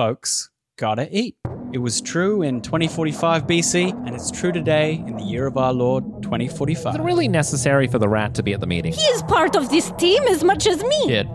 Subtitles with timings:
[0.00, 0.48] folks
[0.78, 1.36] gotta eat.
[1.74, 5.74] It was true in 2045 BC, and it's true today in the year of our
[5.74, 6.94] Lord 2045.
[6.94, 8.94] Is it really necessary for the rat to be at the meeting?
[8.94, 11.06] He is part of this team as much as me.
[11.06, 11.28] Kid,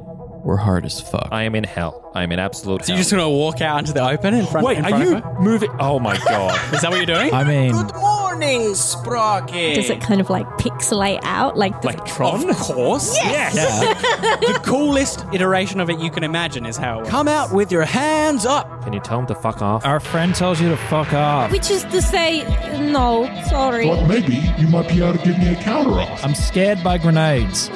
[0.46, 1.28] we're hard as fuck.
[1.32, 2.10] I am in hell.
[2.16, 2.96] I am in absolute So hell.
[2.96, 4.66] you're just gonna walk out into the open in front?
[4.66, 5.40] Wait, in are front you of her?
[5.42, 5.70] moving?
[5.80, 6.58] Oh my god.
[6.74, 7.34] Is that what you're doing?
[7.34, 9.76] I mean, Good morning, Sprocket.
[9.76, 11.58] Does it kind of like pixelate out?
[11.58, 12.50] Like, does like it- Tron?
[12.50, 13.16] Of course.
[13.18, 13.56] Yes.
[13.56, 14.36] Yeah.
[14.54, 18.46] the coolest iteration of it you can imagine is how come out with your hands
[18.46, 18.84] up.
[18.84, 19.86] can you tell him to fuck off?
[19.86, 21.52] Our friend tells you to fuck off.
[21.52, 22.44] Which is to say,
[22.92, 23.88] no, sorry.
[23.88, 26.26] Thought maybe you might be able to give me a counter offer.
[26.26, 27.70] I'm scared by grenades.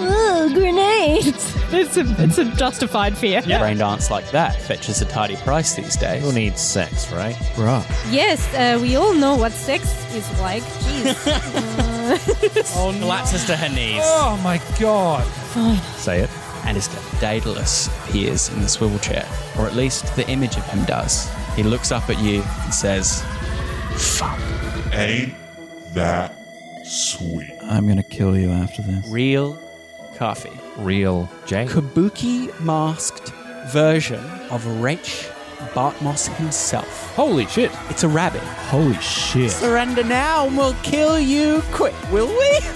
[0.50, 1.56] Ugh, grenades.
[1.72, 3.42] It's a, it's a justified fear.
[3.42, 6.24] Brain dance like that fetches a tidy price these days.
[6.24, 7.36] Who needs sex, right?
[7.56, 7.86] Bruh.
[8.12, 9.84] Yes, uh, we all know what sex
[10.14, 10.64] is like.
[10.64, 11.86] Jeez.
[12.76, 14.02] Oh, collapses to her knees.
[14.04, 15.24] Oh my god.
[15.54, 15.78] Fine.
[15.98, 16.30] Say it.
[16.66, 16.88] And his
[17.20, 19.28] Daedalus appears in the swivel chair,
[19.58, 21.30] or at least the image of him does.
[21.56, 23.24] He looks up at you and says,
[23.96, 24.40] Fuck.
[24.94, 25.36] Ain't
[25.94, 26.36] that
[26.84, 27.52] sweet?
[27.62, 29.08] I'm gonna kill you after this.
[29.08, 29.54] Real
[30.20, 30.52] coffee.
[30.78, 31.68] Real Jane.
[31.68, 33.30] Kabuki masked
[33.72, 34.20] version
[34.52, 35.30] of Rache
[35.74, 37.16] Bartmoss himself.
[37.16, 37.72] Holy shit.
[37.90, 38.42] It's a rabbit.
[38.70, 39.52] Holy shit.
[39.52, 42.60] Surrender now and we'll kill you quick, will we?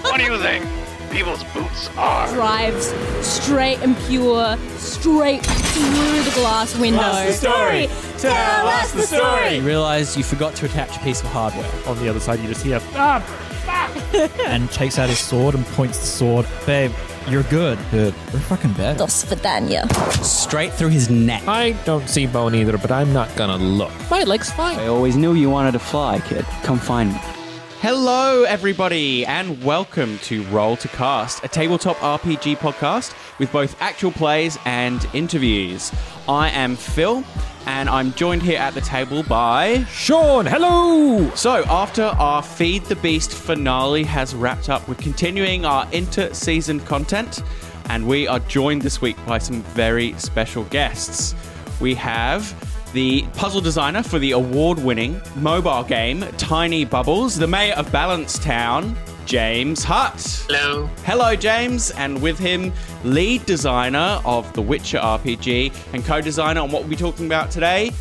[0.00, 0.64] What do you think?
[1.10, 2.26] People's boots are.
[2.32, 2.86] Drives
[3.20, 7.00] straight and pure, straight through the glass window.
[7.00, 7.88] What's the story?
[8.16, 9.56] Tell us the story.
[9.56, 11.70] You realise you forgot to attach a piece of hardware.
[11.86, 13.22] On the other side, you just hear, ah,
[14.46, 16.46] and takes out his sword and points the sword.
[16.66, 16.92] Babe,
[17.28, 17.78] you're good.
[17.90, 18.14] Good.
[18.32, 18.96] We're fucking bad.
[18.98, 19.86] Dos Vidania.
[20.24, 21.46] Straight through his neck.
[21.46, 23.92] I don't see bone either, but I'm not gonna look.
[24.10, 24.78] My leg's fine.
[24.78, 26.44] I always knew you wanted to fly, kid.
[26.62, 27.37] Come find me.
[27.80, 34.10] Hello, everybody, and welcome to Roll to Cast, a tabletop RPG podcast with both actual
[34.10, 35.92] plays and interviews.
[36.28, 37.22] I am Phil,
[37.66, 39.84] and I'm joined here at the table by.
[39.84, 41.30] Sean, hello!
[41.36, 46.80] So, after our Feed the Beast finale has wrapped up, we're continuing our inter season
[46.80, 47.44] content,
[47.90, 51.32] and we are joined this week by some very special guests.
[51.80, 52.44] We have
[52.92, 58.96] the puzzle designer for the award winning mobile game Tiny Bubbles, the mayor of Balancetown,
[59.26, 60.46] James Hutt.
[60.48, 60.88] Hello.
[61.04, 62.72] Hello, James, and with him,
[63.04, 67.50] lead designer of The Witcher RPG and co designer on what we'll be talking about
[67.50, 67.92] today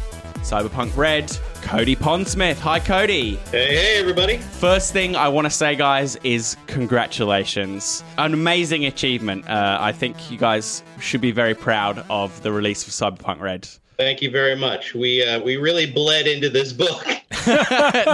[0.47, 1.29] Cyberpunk Red,
[1.61, 2.57] Cody Pondsmith.
[2.59, 3.35] Hi, Cody.
[3.51, 4.37] Hey, hey, everybody.
[4.37, 8.01] First thing I want to say, guys, is congratulations.
[8.17, 9.49] An amazing achievement.
[9.49, 13.67] Uh, I think you guys should be very proud of the release of Cyberpunk Red.
[13.97, 14.93] Thank you very much.
[14.93, 17.05] We uh, we really bled into this book.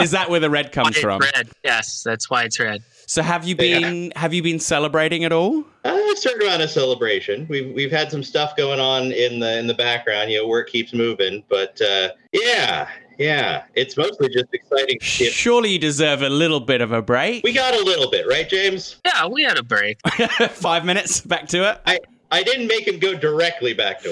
[0.01, 1.19] is that where the red comes from?
[1.19, 1.50] Red.
[1.63, 2.83] Yes, that's why it's red.
[3.06, 5.65] So have you been have you been celebrating at all?
[5.83, 7.45] A certain amount of celebration.
[7.50, 10.31] We've we've had some stuff going on in the in the background.
[10.31, 12.88] You know, work keeps moving, but uh, yeah,
[13.18, 14.97] yeah, it's mostly just exciting.
[15.01, 15.33] shit.
[15.33, 17.44] Surely you deserve a little bit of a break.
[17.44, 18.97] We got a little bit, right, James?
[19.06, 20.00] Yeah, we had a break.
[20.51, 21.81] Five minutes back to it.
[21.85, 22.00] I
[22.33, 24.09] I didn't make him go directly back to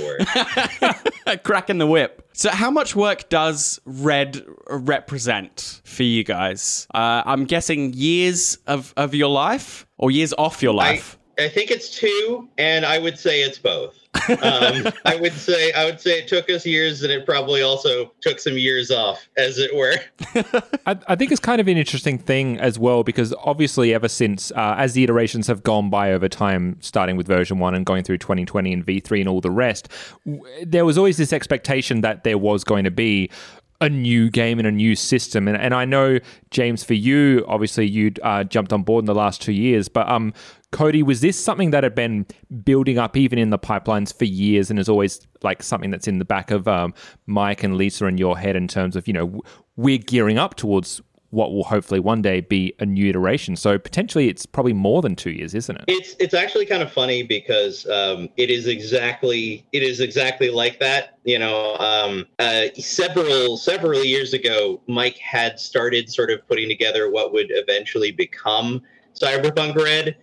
[1.26, 1.44] work.
[1.44, 2.30] Cracking the whip.
[2.34, 6.86] So, how much work does Red represent for you guys?
[6.94, 11.18] Uh, I'm guessing years of, of your life or years off your life.
[11.42, 13.96] I think it's two, and I would say it's both.
[14.42, 18.12] um, I would say I would say it took us years, and it probably also
[18.22, 19.96] took some years off, as it were.
[20.86, 24.52] I, I, think it's kind of an interesting thing as well because obviously, ever since
[24.52, 28.04] uh, as the iterations have gone by over time, starting with version one and going
[28.04, 29.90] through 2020 and V3 and all the rest,
[30.26, 33.30] w- there was always this expectation that there was going to be
[33.82, 35.48] a new game and a new system.
[35.48, 36.20] And, and I know,
[36.52, 40.08] James, for you, obviously you uh, jumped on board in the last two years, but
[40.08, 40.34] um,
[40.72, 42.26] Cody, was this something that had been
[42.64, 46.20] building up even in the pipelines for years and is always like something that's in
[46.20, 46.94] the back of um,
[47.26, 49.42] Mike and Lisa in your head in terms of, you know,
[49.76, 51.02] we're gearing up towards
[51.32, 53.56] what will hopefully one day be a new iteration.
[53.56, 55.84] So potentially, it's probably more than two years, isn't it?
[55.88, 60.80] It's it's actually kind of funny because um, it is exactly it is exactly like
[60.80, 61.18] that.
[61.24, 67.10] You know, um, uh, several several years ago, Mike had started sort of putting together
[67.10, 68.82] what would eventually become
[69.20, 70.18] Cyberpunk Red.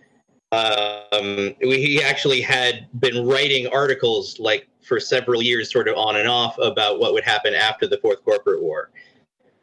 [0.51, 6.27] Um, he actually had been writing articles like for several years, sort of on and
[6.27, 8.89] off, about what would happen after the Fourth Corporate War.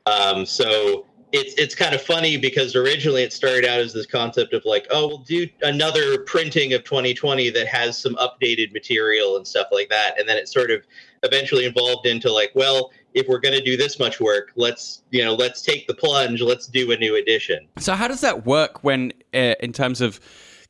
[0.07, 4.55] Um, so it's it's kind of funny because originally it started out as this concept
[4.55, 9.47] of like, oh, we'll do another printing of 2020 that has some updated material and
[9.47, 10.87] stuff like that, and then it sort of
[11.25, 15.25] eventually evolved into like, well, if we're going to do this much work, let's you
[15.25, 17.67] know, let's take the plunge, let's do a new edition.
[17.79, 20.21] So how does that work when, uh, in terms of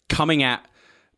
[0.08, 0.66] coming at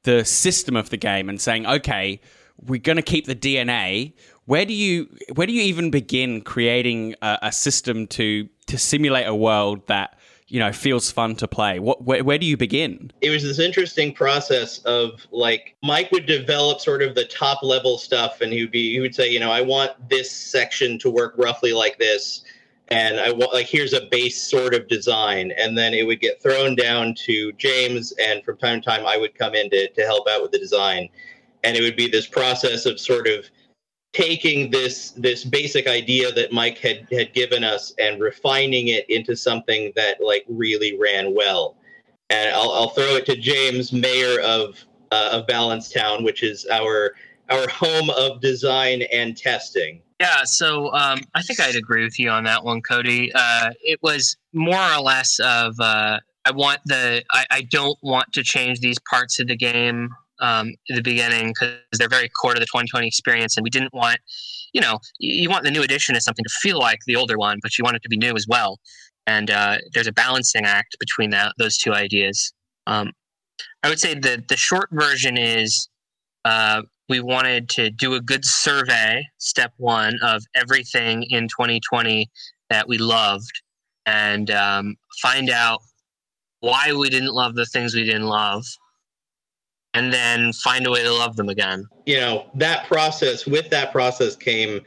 [0.03, 2.21] the system of the game and saying, okay,
[2.67, 4.15] we're going to keep the DNA.
[4.47, 9.27] Where do you where do you even begin creating a, a system to to simulate
[9.27, 11.79] a world that you know feels fun to play?
[11.79, 13.13] What where, where do you begin?
[13.21, 17.99] It was this interesting process of like mike would develop sort of the top level
[17.99, 21.11] stuff and he would be he would say you know i want this section to
[21.11, 22.43] work roughly like this
[22.91, 26.43] and i want like here's a base sort of design and then it would get
[26.43, 30.03] thrown down to james and from time to time i would come in to, to
[30.03, 31.09] help out with the design
[31.65, 33.45] and it would be this process of sort of
[34.13, 39.37] taking this this basic idea that Mike had had given us and refining it into
[39.37, 41.77] something that like really ran well.
[42.31, 44.79] And I'll, I'll throw it to James, mayor of
[45.13, 47.15] uh, of Balancetown, which is our
[47.51, 50.03] our home of design and testing.
[50.21, 53.31] Yeah, so um, I think I'd agree with you on that one, Cody.
[53.33, 58.33] Uh, it was more or less of uh, I want the I, I don't want
[58.33, 60.11] to change these parts of the game
[60.41, 63.95] um, in the beginning because they're very core to the 2020 experience, and we didn't
[63.95, 64.19] want,
[64.73, 67.59] you know, you, want the new edition as something to feel like the older one,
[67.63, 68.79] but you want it to be new as well.
[69.27, 72.53] And uh, there's a balancing act between that those two ideas.
[72.87, 73.13] Um,
[73.83, 75.89] I would say the the short version is
[76.45, 82.29] uh, we wanted to do a good survey, step one, of everything in 2020
[82.71, 83.63] that we loved,
[84.07, 85.81] and um, find out
[86.61, 88.65] why we didn't love the things we didn't love
[89.95, 91.87] and then find a way to love them again.
[92.07, 94.81] You know, that process, with that process came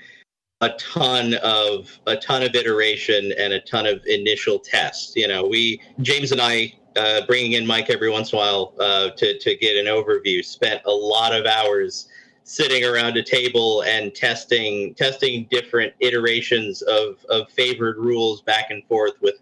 [0.61, 5.13] a ton of a ton of iteration and a ton of initial tests.
[5.15, 8.73] You know, we James and I uh, bringing in Mike every once in a while
[8.79, 10.45] uh, to to get an overview.
[10.45, 12.07] Spent a lot of hours
[12.51, 18.83] sitting around a table and testing testing different iterations of of favored rules back and
[18.87, 19.35] forth with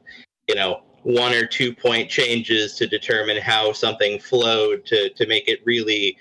[0.48, 5.48] you know one or two point changes to determine how something flowed to to make
[5.48, 6.16] it really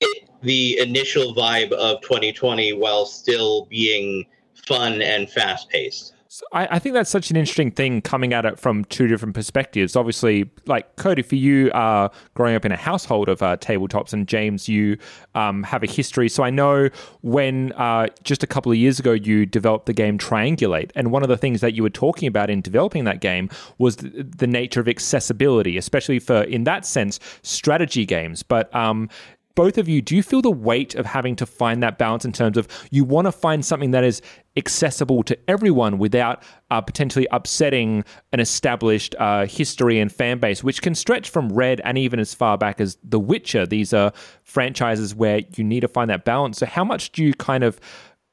[0.00, 4.26] it, the initial vibe of 2020 while still being
[4.66, 6.15] fun and fast paced.
[6.36, 9.34] So I, I, think that's such an interesting thing coming at it from two different
[9.34, 9.96] perspectives.
[9.96, 14.28] Obviously, like Cody, for you, uh, growing up in a household of uh, tabletops, and
[14.28, 14.98] James, you
[15.34, 16.28] um, have a history.
[16.28, 16.90] So I know
[17.22, 21.22] when uh, just a couple of years ago you developed the game Triangulate, and one
[21.22, 24.46] of the things that you were talking about in developing that game was the, the
[24.46, 28.42] nature of accessibility, especially for, in that sense, strategy games.
[28.42, 29.08] But um,
[29.56, 32.32] both of you, do you feel the weight of having to find that balance in
[32.32, 34.22] terms of you want to find something that is
[34.56, 40.82] accessible to everyone without uh, potentially upsetting an established uh, history and fan base, which
[40.82, 43.66] can stretch from Red and even as far back as The Witcher?
[43.66, 44.12] These are
[44.44, 46.58] franchises where you need to find that balance.
[46.58, 47.80] So, how much do you kind of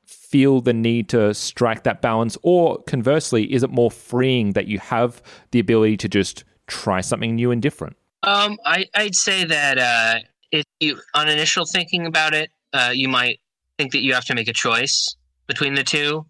[0.06, 2.38] feel the need to strike that balance?
[2.44, 7.36] Or conversely, is it more freeing that you have the ability to just try something
[7.36, 7.96] new and different?
[8.24, 10.20] Um, I, would say that uh,
[10.54, 13.40] if you on initial thinking about it, uh, you might
[13.78, 15.16] think that you have to make a choice
[15.48, 16.26] between the two.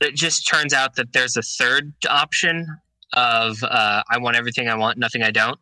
[0.00, 2.66] It just turns out that there's a third option
[3.14, 5.58] of uh, I want everything I want, nothing I don't.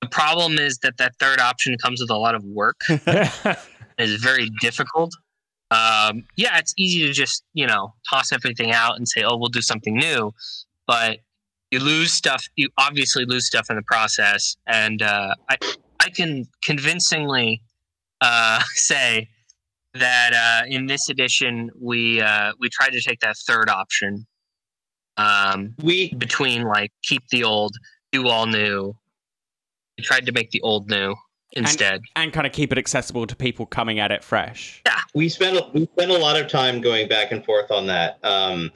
[0.00, 2.80] The problem is that that third option comes with a lot of work.
[2.88, 5.14] it's very difficult.
[5.70, 9.50] Um, yeah, it's easy to just you know toss everything out and say, "Oh, we'll
[9.50, 10.32] do something new,"
[10.86, 11.18] but
[11.70, 12.46] you lose stuff.
[12.56, 15.56] You obviously lose stuff in the process, and uh, I,
[16.00, 17.62] I can convincingly
[18.20, 19.28] uh, say
[19.94, 24.26] that uh, in this edition we uh, we tried to take that third option.
[25.16, 27.76] Um, we between like keep the old,
[28.12, 28.94] do all new.
[29.96, 31.16] We tried to make the old new
[31.52, 34.80] instead, and, and kind of keep it accessible to people coming at it fresh.
[34.86, 38.18] Yeah, we spent we spent a lot of time going back and forth on that.
[38.24, 38.70] Um,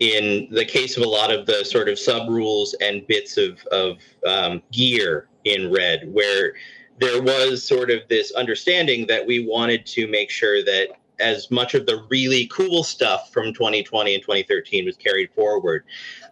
[0.00, 3.62] in the case of a lot of the sort of sub rules and bits of
[3.66, 6.54] of um, gear in red, where
[6.98, 10.88] there was sort of this understanding that we wanted to make sure that
[11.20, 15.84] as much of the really cool stuff from 2020 and 2013 was carried forward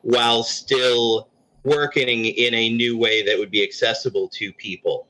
[0.03, 1.29] while still
[1.65, 5.07] working in a new way that would be accessible to people.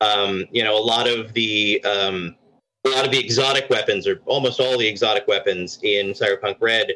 [0.00, 2.36] Um, you know a lot of the um,
[2.84, 6.92] a lot of the exotic weapons or almost all the exotic weapons in cyberpunk red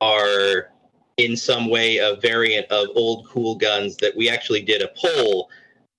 [0.00, 0.70] are
[1.18, 5.50] in some way a variant of old cool guns that we actually did a poll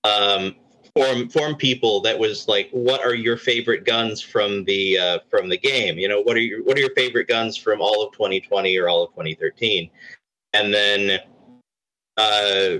[0.08, 0.54] um,
[0.94, 5.48] form form people that was like what are your favorite guns from the uh, from
[5.48, 8.12] the game you know what are your what are your favorite guns from all of
[8.12, 9.90] 2020 or all of 2013
[10.54, 11.20] and then
[12.16, 12.78] uh,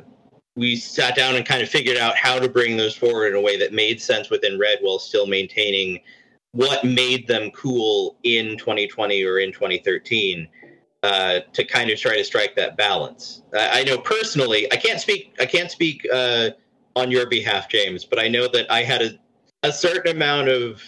[0.57, 3.41] we sat down and kind of figured out how to bring those forward in a
[3.41, 6.01] way that made sense within red while still maintaining
[6.53, 10.49] what made them cool in 2020 or in 2013
[11.05, 13.43] uh, to kind of try to strike that balance.
[13.55, 15.37] I know personally, I can't speak.
[15.39, 16.51] I can't speak uh,
[16.97, 19.11] on your behalf, James, but I know that I had a,
[19.63, 20.83] a certain amount of,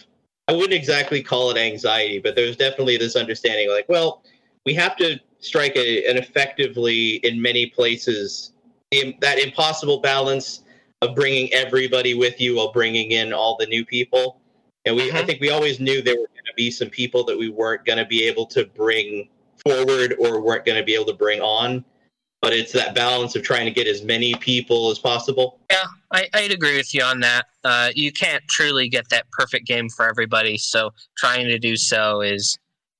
[0.48, 4.22] I wouldn't exactly call it anxiety, but there's definitely this understanding like, well,
[4.66, 8.52] we have to strike a, an effectively, in many places,
[8.90, 10.62] in, that impossible balance
[11.02, 14.40] of bringing everybody with you while bringing in all the new people.
[14.84, 15.26] And we, I Mm-hmm.
[15.26, 17.98] think we always knew there were going to be some people that we weren't going
[17.98, 19.28] to be able to bring
[19.64, 21.84] forward or weren't going to be able to bring on.
[22.42, 25.60] But it's that balance of trying to get as many people as possible.
[25.70, 27.46] Yeah, I, I'd agree with you on that.
[27.64, 32.22] Uh, you can't truly get that perfect game for everybody, so trying to do so
[32.22, 32.58] is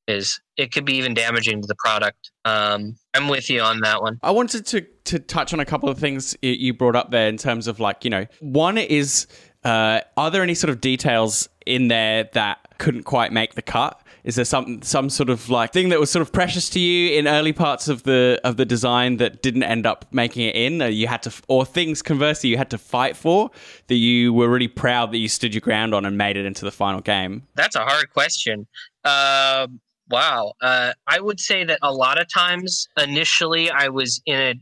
[0.09, 2.33] is it could be even damaging to the product.
[2.45, 4.19] Um, I'm with you on that one.
[4.23, 7.37] I wanted to to touch on a couple of things you brought up there in
[7.37, 9.27] terms of like you know one is
[9.65, 14.03] uh, are there any sort of details in there that couldn't quite make the cut?
[14.25, 17.19] Is there some some sort of like thing that was sort of precious to you
[17.19, 20.83] in early parts of the of the design that didn't end up making it in?
[20.83, 23.51] Or you had to, or things conversely you had to fight for
[23.87, 26.65] that you were really proud that you stood your ground on and made it into
[26.65, 27.43] the final game.
[27.55, 28.67] That's a hard question.
[29.05, 30.53] Um wow.
[30.61, 34.55] Uh, I would say that a lot of times initially I was in a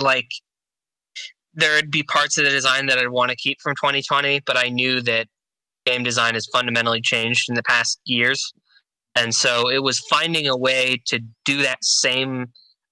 [0.00, 0.28] like
[1.54, 4.68] there'd be parts of the design that I'd want to keep from 2020, but I
[4.68, 5.26] knew that
[5.84, 8.52] game design has fundamentally changed in the past years.
[9.14, 12.46] And so it was finding a way to do that same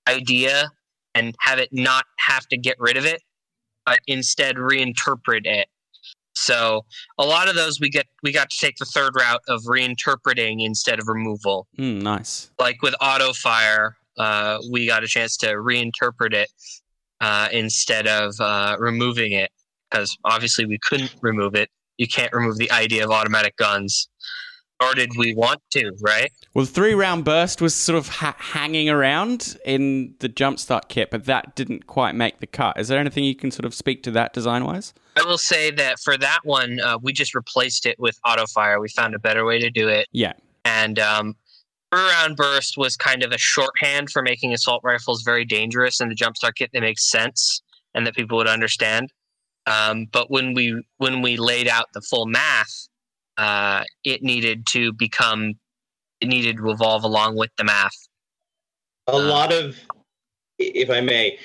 [0.08, 0.70] idea
[1.14, 3.22] and have it not have to get rid of it,
[3.86, 5.68] but instead reinterpret it.
[6.34, 6.84] So
[7.18, 10.64] a lot of those we get we got to take the third route of reinterpreting
[10.64, 11.66] instead of removal.
[11.78, 12.50] Mm, nice.
[12.58, 16.50] Like with auto fire, uh, we got a chance to reinterpret it
[17.20, 19.50] uh, instead of uh, removing it
[19.90, 21.68] because obviously we couldn't remove it.
[21.98, 24.08] You can't remove the idea of automatic guns,
[24.80, 25.92] or did we want to?
[26.00, 26.32] Right?
[26.54, 31.10] Well, the three round burst was sort of ha- hanging around in the jumpstart kit,
[31.10, 32.78] but that didn't quite make the cut.
[32.78, 34.94] Is there anything you can sort of speak to that design wise?
[35.16, 38.80] I will say that for that one, uh, we just replaced it with auto fire.
[38.80, 40.08] We found a better way to do it.
[40.12, 40.32] Yeah.
[40.64, 41.36] And um,
[41.92, 46.08] three round burst was kind of a shorthand for making assault rifles very dangerous in
[46.08, 47.62] the jumpstart kit that makes sense
[47.94, 49.12] and that people would understand.
[49.66, 52.88] Um, but when we when we laid out the full math,
[53.40, 55.54] uh, it needed to become
[56.20, 57.96] it needed to evolve along with the math.
[59.06, 59.76] a lot of
[60.58, 61.38] if i may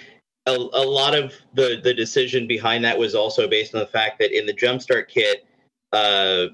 [0.46, 4.20] a, a lot of the the decision behind that was also based on the fact
[4.20, 5.46] that in the jumpstart kit
[5.94, 6.48] uh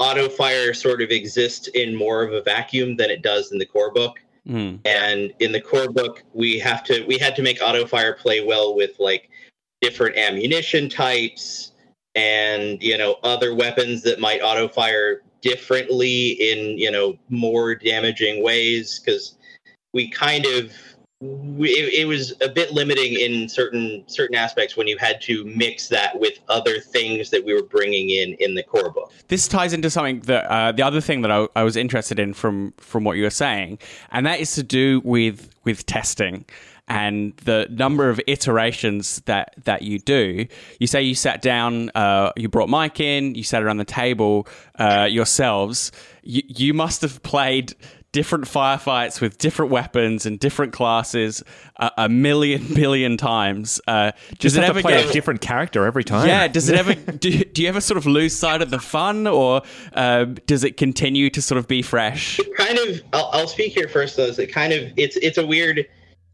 [0.00, 3.66] auto fire sort of exists in more of a vacuum than it does in the
[3.66, 4.78] core book Mm.
[4.84, 8.44] and in the core book we have to we had to make auto fire play
[8.44, 9.30] well with like
[9.80, 11.72] different ammunition types
[12.14, 18.42] and you know other weapons that might auto fire differently in you know more damaging
[18.42, 19.36] ways because
[19.92, 20.72] we kind of
[21.20, 25.44] we, it, it was a bit limiting in certain certain aspects when you had to
[25.44, 29.12] mix that with other things that we were bringing in in the core book.
[29.28, 32.34] This ties into something that uh, the other thing that I, I was interested in
[32.34, 33.78] from from what you were saying,
[34.10, 36.44] and that is to do with with testing
[36.88, 40.46] and the number of iterations that that you do.
[40.78, 44.46] You say you sat down, uh, you brought Mike in, you sat around the table
[44.78, 45.92] uh, yourselves.
[46.22, 47.74] You, you must have played
[48.12, 51.42] different firefights with different weapons and different classes
[51.78, 53.80] a, a million billion times.
[53.88, 56.28] Uh, Just have to play a different character every time.
[56.28, 56.46] Yeah.
[56.46, 56.94] Does it ever?
[57.18, 59.62] do, do you ever sort of lose sight of the fun, or
[59.94, 62.38] uh, does it continue to sort of be fresh?
[62.56, 65.46] kind of I'll, I'll speak here first though is it kind of it's it's a
[65.46, 65.86] weird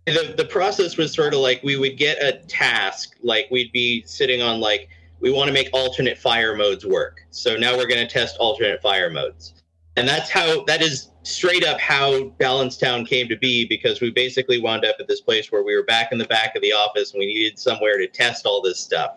[0.06, 4.02] the, the process was sort of like we would get a task like we'd be
[4.06, 4.88] sitting on like
[5.20, 8.80] we want to make alternate fire modes work so now we're going to test alternate
[8.80, 9.54] fire modes
[9.96, 14.10] and that's how that is straight up how balance town came to be because we
[14.10, 16.72] basically wound up at this place where we were back in the back of the
[16.72, 19.16] office and we needed somewhere to test all this stuff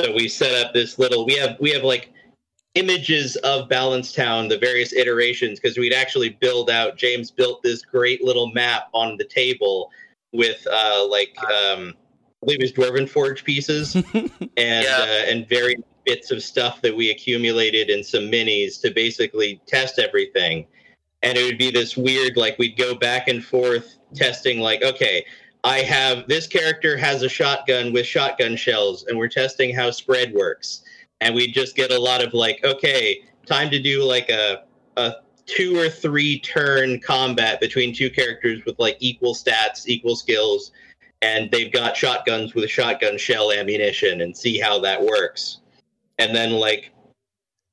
[0.00, 2.12] so we set up this little we have we have like
[2.74, 6.98] images of Balancetown, the various iterations, because we'd actually build out.
[6.98, 9.90] James built this great little map on the table
[10.36, 11.94] with uh, like um,
[12.42, 13.96] I believe it was Dwarven Forge pieces.
[14.58, 19.60] And uh, and various bits of stuff that we accumulated in some minis to basically
[19.66, 20.66] test everything.
[21.22, 25.26] And it would be this weird, like we'd go back and forth testing, like, okay,
[25.64, 30.32] I have this character has a shotgun with shotgun shells, and we're testing how spread
[30.32, 30.82] works.
[31.20, 34.64] And we'd just get a lot of like, okay, time to do like a
[34.96, 40.72] a two or three turn combat between two characters with like equal stats, equal skills,
[41.22, 45.60] and they've got shotguns with shotgun shell ammunition and see how that works.
[46.18, 46.92] And then like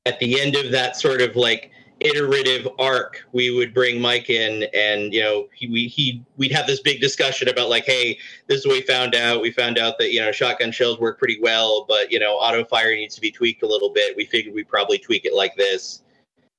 [0.06, 4.68] at the end of that sort of like iterative arc, we would bring Mike in,
[4.74, 8.60] and you know, he we he we'd have this big discussion about like, hey, this
[8.60, 9.42] is what we found out.
[9.42, 12.66] We found out that you know shotgun shells work pretty well, but you know, auto
[12.66, 14.16] fire needs to be tweaked a little bit.
[14.16, 16.03] We figured we'd probably tweak it like this,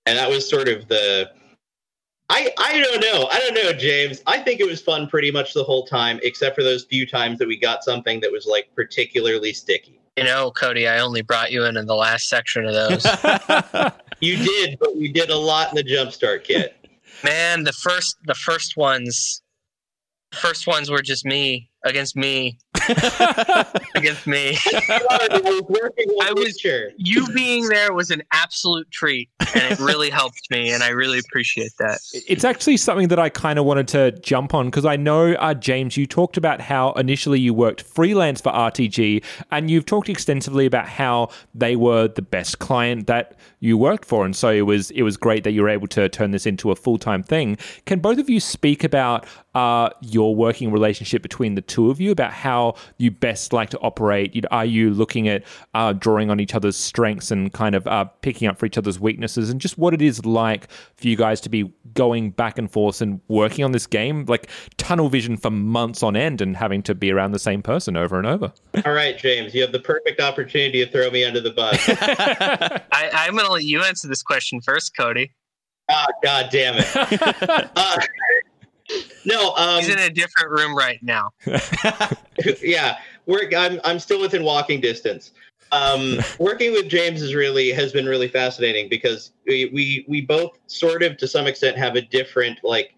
[0.06, 1.30] and that was sort of the.
[2.30, 3.28] I I don't know.
[3.30, 4.22] I don't know, James.
[4.26, 7.38] I think it was fun pretty much the whole time, except for those few times
[7.38, 10.00] that we got something that was like particularly sticky.
[10.16, 13.04] You know, Cody, I only brought you in in the last section of those.
[14.20, 16.76] you did, but you did a lot in the jumpstart kit.
[17.22, 19.42] Man, the first the first ones
[20.32, 22.58] first ones were just me against me
[23.94, 24.56] against me.
[24.88, 26.90] I was sure.
[26.96, 31.18] you being there was an absolute treat, and it really helped me, and I really
[31.18, 32.00] appreciate that.
[32.28, 35.54] It's actually something that I kind of wanted to jump on because I know, uh,
[35.54, 40.66] James, you talked about how initially you worked freelance for RTG, and you've talked extensively
[40.66, 44.90] about how they were the best client that you worked for, and so it was
[44.90, 47.56] it was great that you were able to turn this into a full time thing.
[47.86, 52.10] Can both of you speak about uh, your working relationship between the two of you
[52.10, 54.44] about how you best like to operate?
[54.50, 58.48] Are you looking at uh, drawing on each other's strengths and kind of uh, picking
[58.48, 61.48] up for each other's weaknesses, and just what it is like for you guys to
[61.48, 66.02] be going back and forth and working on this game, like tunnel vision for months
[66.02, 68.52] on end, and having to be around the same person over and over?
[68.84, 71.78] All right, James, you have the perfect opportunity to throw me under the bus.
[71.88, 75.32] I, I'm going to let you answer this question first, Cody.
[75.90, 76.86] Ah, God damn it.
[77.76, 77.96] uh,
[79.24, 81.30] no, um, he's in a different room right now.
[82.62, 85.32] yeah, we're, I'm I'm still within walking distance.
[85.72, 90.58] Um, working with James is really has been really fascinating because we, we we both
[90.66, 92.94] sort of to some extent have a different like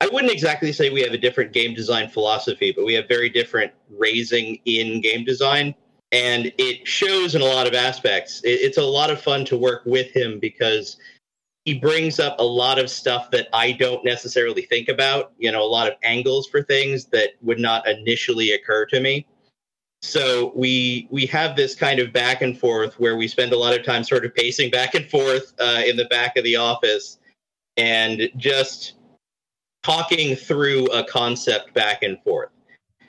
[0.00, 3.28] I wouldn't exactly say we have a different game design philosophy, but we have very
[3.28, 5.74] different raising in game design.
[6.10, 8.42] And it shows in a lot of aspects.
[8.42, 10.96] It, it's a lot of fun to work with him because
[11.64, 15.62] he brings up a lot of stuff that I don't necessarily think about, you know,
[15.62, 19.26] a lot of angles for things that would not initially occur to me.
[20.00, 23.78] So we we have this kind of back and forth where we spend a lot
[23.78, 27.18] of time sort of pacing back and forth uh, in the back of the office
[27.76, 28.94] and just
[29.82, 32.50] talking through a concept back and forth.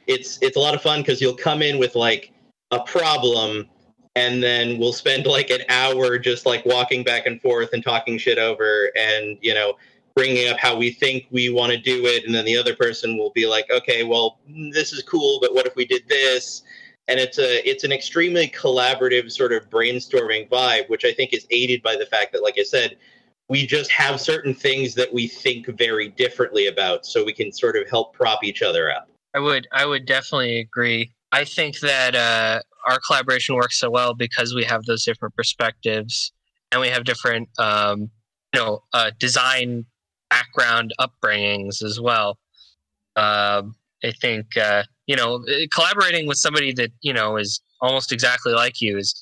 [0.07, 2.33] It's it's a lot of fun because you'll come in with like
[2.71, 3.67] a problem
[4.15, 8.17] and then we'll spend like an hour just like walking back and forth and talking
[8.17, 9.73] shit over and you know
[10.15, 13.17] bringing up how we think we want to do it and then the other person
[13.17, 14.39] will be like okay well
[14.73, 16.63] this is cool but what if we did this?
[17.07, 21.47] And it's a it's an extremely collaborative sort of brainstorming vibe which i think is
[21.49, 22.97] aided by the fact that like i said
[23.47, 27.75] we just have certain things that we think very differently about so we can sort
[27.75, 29.09] of help prop each other up.
[29.33, 34.13] I would i would definitely agree i think that uh our collaboration works so well
[34.13, 36.31] because we have those different perspectives
[36.71, 38.09] and we have different um,
[38.53, 39.85] you know uh, design
[40.29, 42.37] background upbringings as well.
[43.15, 48.53] Um, i think uh, you know collaborating with somebody that you know is almost exactly
[48.53, 49.21] like you is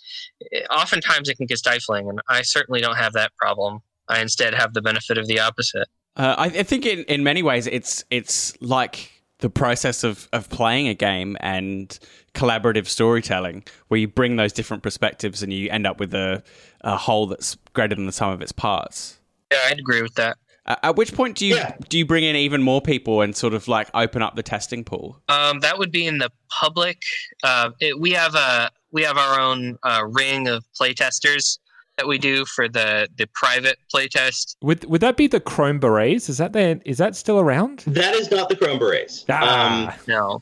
[0.69, 3.79] oftentimes it can get stifling and i certainly don't have that problem.
[4.09, 5.87] I instead have the benefit of the opposite.
[6.15, 10.50] Uh, I, I think in, in many ways it's it's like the process of, of
[10.50, 12.00] playing a game and
[12.34, 16.43] collaborative storytelling where you bring those different perspectives and you end up with a,
[16.82, 19.19] a whole that's greater than the sum of its parts.
[19.52, 20.38] Yeah, I'd agree with that.
[20.65, 23.54] Uh, at which point do you do you bring in even more people and sort
[23.54, 25.21] of like open up the testing pool?
[25.30, 27.02] Um, that would be in the public.
[27.41, 31.58] Uh, it, we have a we have our own uh, ring of playtesters
[31.97, 34.55] that we do for the the private playtest.
[34.62, 36.29] Would would that be the Chrome Berets?
[36.29, 36.79] Is that there?
[36.86, 37.79] Is that still around?
[37.88, 39.25] That is not the Chrome Berets.
[39.29, 39.89] Ah.
[39.89, 40.41] Um, No,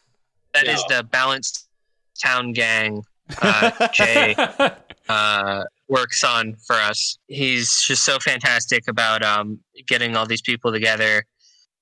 [0.53, 1.67] that is the Balanced
[2.21, 3.03] Town Gang.
[3.41, 4.35] Uh, Jay
[5.09, 7.17] uh, works on for us.
[7.27, 11.23] He's just so fantastic about um, getting all these people together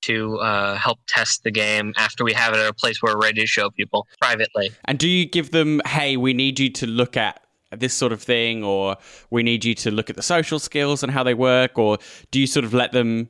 [0.03, 3.21] to uh, help test the game after we have it at a place where we're
[3.21, 4.71] ready to show people privately.
[4.85, 7.41] And do you give them, hey, we need you to look at
[7.75, 8.97] this sort of thing, or
[9.29, 11.97] we need you to look at the social skills and how they work, or
[12.31, 13.27] do you sort of let them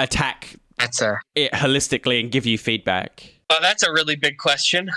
[0.00, 3.32] attack that's a- it holistically and give you feedback?
[3.48, 4.88] Oh, that's a really big question.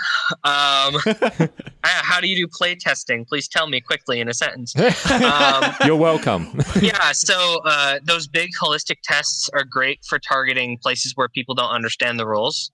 [0.42, 1.48] Um, uh,
[1.82, 3.24] how do you do play testing?
[3.24, 4.74] Please tell me quickly in a sentence.
[5.10, 6.60] Um, You're welcome.
[6.80, 11.70] yeah, so uh, those big holistic tests are great for targeting places where people don't
[11.70, 12.70] understand the rules.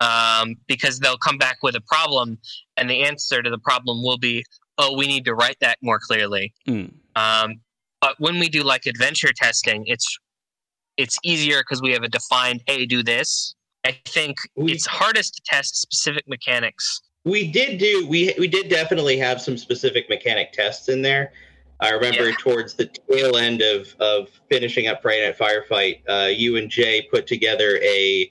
[0.00, 2.38] Um, because they'll come back with a problem,
[2.78, 4.44] and the answer to the problem will be,
[4.80, 6.92] "Oh, we need to write that more clearly." Mm.
[7.14, 7.60] Um,
[8.00, 10.18] but when we do like adventure testing, it's
[10.96, 15.42] it's easier because we have a defined, "Hey, do this." I think it's hardest to
[15.44, 17.00] test specific mechanics.
[17.24, 21.32] we did do we we did definitely have some specific mechanic tests in there.
[21.80, 26.56] I remember towards the tail end of of finishing up Friday Night Firefight, uh, you
[26.56, 28.30] and Jay put together a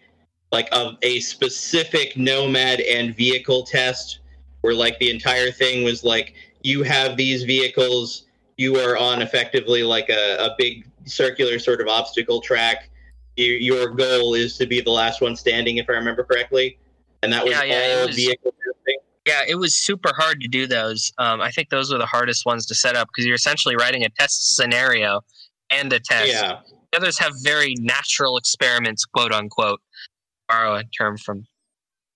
[0.51, 4.18] like a, a specific nomad and vehicle test
[4.61, 8.25] where like the entire thing was like you have these vehicles
[8.57, 12.89] you are on effectively like a, a big circular sort of obstacle track
[13.37, 16.77] you, your goal is to be the last one standing if i remember correctly
[17.23, 20.47] and that was Yeah, yeah, all was- vehicle testing Yeah, it was super hard to
[20.47, 21.11] do those.
[21.17, 24.03] Um, I think those were the hardest ones to set up because you're essentially writing
[24.05, 25.21] a test scenario
[25.69, 26.31] and a test.
[26.31, 26.61] Yeah.
[26.91, 29.81] The others have very natural experiments, quote unquote.
[30.47, 31.45] Borrow a term from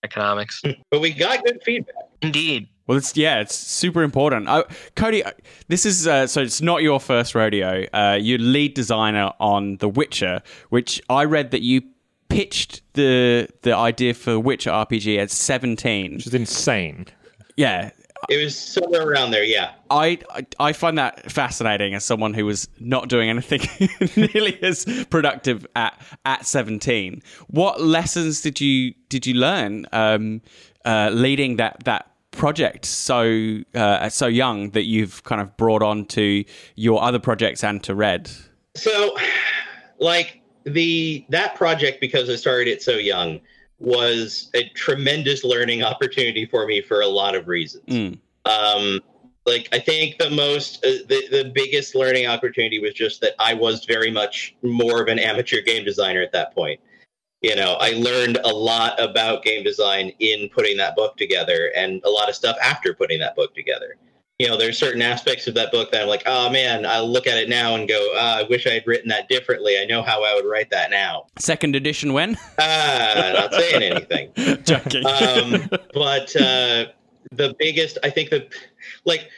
[0.04, 0.62] economics.
[0.90, 1.94] but we got good feedback.
[2.22, 2.68] Indeed.
[2.86, 4.48] Well, it's yeah, it's super important.
[4.48, 4.64] Uh,
[4.94, 5.32] Cody, uh,
[5.68, 7.86] this is uh, so it's not your first rodeo.
[7.92, 11.82] Uh, you're lead designer on The Witcher, which I read that you
[12.28, 17.06] pitched the the idea for Witcher RPG at 17, which is insane.
[17.56, 17.90] Yeah,
[18.28, 22.46] it was somewhere around there yeah I, I I find that fascinating as someone who
[22.46, 23.60] was not doing anything
[24.16, 27.22] nearly as productive at at 17.
[27.48, 30.42] What lessons did you did you learn um,
[30.84, 36.06] uh, leading that that project so uh, so young that you've kind of brought on
[36.06, 38.30] to your other projects and to Red?
[38.74, 39.16] So,
[39.98, 43.40] like the that project because I started it so young
[43.84, 47.84] was a tremendous learning opportunity for me for a lot of reasons.
[47.86, 48.18] Mm.
[48.44, 49.00] Um,
[49.46, 53.54] like I think the most uh, the the biggest learning opportunity was just that I
[53.54, 56.80] was very much more of an amateur game designer at that point.
[57.42, 62.02] You know, I learned a lot about game design in putting that book together, and
[62.04, 63.96] a lot of stuff after putting that book together
[64.38, 67.26] you know, there's certain aspects of that book that I'm like, oh man, I look
[67.26, 69.78] at it now and go, ah, I wish I had written that differently.
[69.78, 71.26] I know how I would write that now.
[71.38, 72.36] Second edition when?
[72.58, 74.32] Ah, not saying anything.
[74.64, 75.06] Joking.
[75.06, 76.86] Um, but uh,
[77.30, 78.48] the biggest, I think the
[79.04, 79.30] like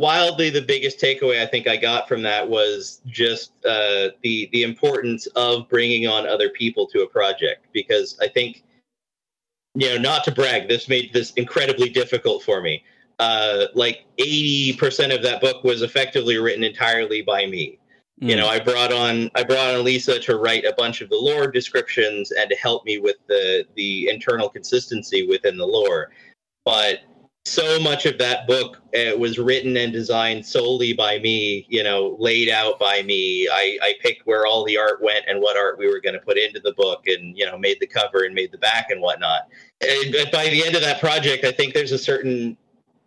[0.00, 4.62] wildly the biggest takeaway I think I got from that was just uh, the the
[4.62, 8.64] importance of bringing on other people to a project because I think
[9.74, 12.82] you know not to brag, this made this incredibly difficult for me.
[13.20, 17.78] Uh, like 80% of that book was effectively written entirely by me.
[18.22, 21.16] You know, I brought on I brought on Lisa to write a bunch of the
[21.16, 26.10] lore descriptions and to help me with the the internal consistency within the lore.
[26.66, 26.98] But
[27.46, 31.64] so much of that book uh, was written and designed solely by me.
[31.70, 33.48] You know, laid out by me.
[33.50, 36.20] I I picked where all the art went and what art we were going to
[36.20, 39.00] put into the book, and you know, made the cover and made the back and
[39.00, 39.48] whatnot.
[39.80, 42.58] And but by the end of that project, I think there's a certain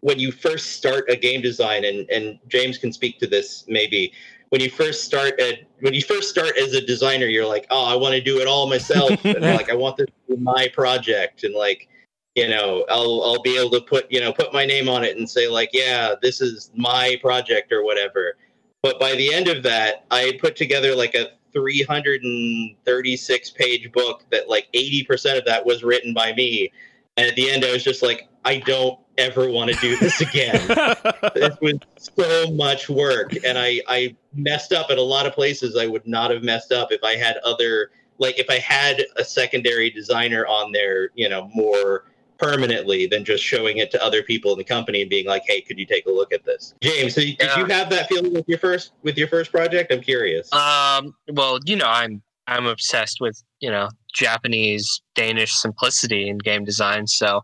[0.03, 4.11] when you first start a game design and and James can speak to this maybe
[4.49, 7.85] when you first start at when you first start as a designer you're like oh
[7.85, 9.11] I want to do it all myself.
[9.25, 11.45] And like I want this to be my project.
[11.45, 11.87] And like
[12.35, 15.15] you know I'll I'll be able to put you know put my name on it
[15.17, 18.35] and say like yeah this is my project or whatever.
[18.81, 24.49] But by the end of that I put together like a 336 page book that
[24.49, 26.73] like 80% of that was written by me.
[27.15, 30.21] And at the end I was just like I don't ever want to do this
[30.21, 30.56] again.
[31.36, 35.78] this was so much work, and I I messed up at a lot of places
[35.78, 39.23] I would not have messed up if I had other like if I had a
[39.23, 42.06] secondary designer on there, you know, more
[42.38, 45.62] permanently than just showing it to other people in the company and being like, "Hey,
[45.62, 48.47] could you take a look at this?" James, so did you have that feeling with
[48.47, 49.91] your first with your first project?
[49.91, 50.52] I'm curious.
[50.54, 56.65] Um, well, you know, I'm I'm obsessed with you know Japanese Danish simplicity in game
[56.65, 57.41] design, so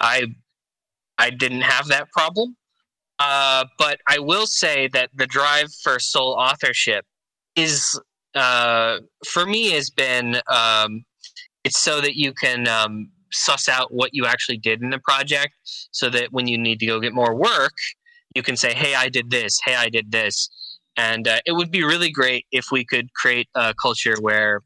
[0.00, 0.26] I
[1.18, 2.56] I didn't have that problem.
[3.18, 7.06] Uh, but I will say that the drive for sole authorship
[7.54, 7.98] is
[8.34, 11.04] uh, for me has been um,
[11.64, 15.54] it's so that you can um, suss out what you actually did in the project,
[15.90, 17.72] so that when you need to go get more work,
[18.34, 19.58] you can say, "Hey, I did this.
[19.64, 20.50] Hey, I did this."
[20.96, 24.62] And uh, it would be really great if we could create a culture where,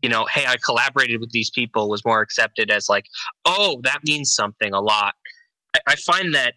[0.00, 3.06] you know, hey, I collaborated with these people was more accepted as like,
[3.44, 5.14] oh, that means something a lot.
[5.74, 6.54] I, I find that,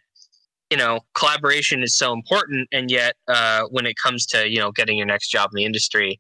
[0.70, 2.68] you know, collaboration is so important.
[2.72, 5.66] And yet, uh, when it comes to, you know, getting your next job in the
[5.66, 6.20] industry,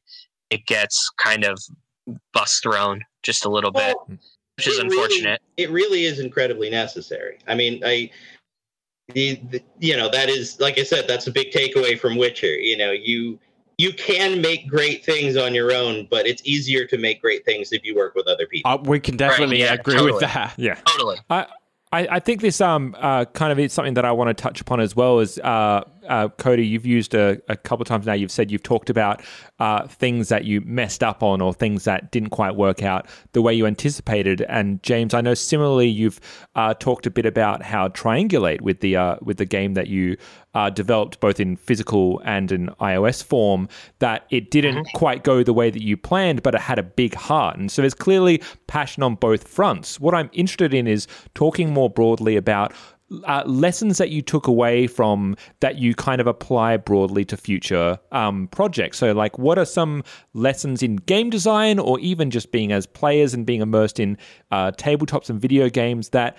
[0.49, 1.57] it gets kind of
[2.33, 3.95] bust thrown just a little bit,
[4.57, 5.41] which is unfortunate.
[5.57, 7.39] Really, it really is incredibly necessary.
[7.47, 8.11] I mean, I
[9.13, 12.55] the, the, you know that is like I said, that's a big takeaway from Witcher.
[12.59, 13.39] You know, you
[13.77, 17.71] you can make great things on your own, but it's easier to make great things
[17.73, 18.71] if you work with other people.
[18.71, 20.11] Uh, we can definitely Right, yeah, agree totally.
[20.13, 20.53] with that.
[20.57, 20.75] Yeah.
[20.85, 21.17] Totally.
[21.29, 21.47] I,
[21.91, 24.61] I, I think this um uh, kind of is something that I want to touch
[24.61, 26.65] upon as well as uh, uh, Cody.
[26.65, 28.13] You've used a, a couple of times now.
[28.13, 29.21] You've said you've talked about
[29.59, 33.41] uh, things that you messed up on or things that didn't quite work out the
[33.41, 34.41] way you anticipated.
[34.41, 36.19] And James, I know similarly you've
[36.55, 40.17] uh, talked a bit about how Triangulate with the uh, with the game that you
[40.55, 43.67] uh, developed both in physical and in iOS form
[43.99, 47.13] that it didn't quite go the way that you planned, but it had a big
[47.13, 47.57] heart.
[47.57, 49.99] And so there's clearly passion on both fronts.
[49.99, 52.73] What I'm interested in is talking more broadly about
[53.25, 57.99] uh, lessons that you took away from that you kind of apply broadly to future
[58.11, 58.97] um, projects.
[58.97, 63.33] So, like, what are some lessons in game design or even just being as players
[63.33, 64.17] and being immersed in
[64.51, 66.37] uh, tabletops and video games that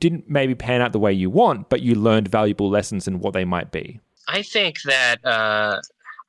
[0.00, 3.32] didn't maybe pan out the way you want, but you learned valuable lessons and what
[3.32, 4.00] they might be?
[4.28, 5.80] I think that uh,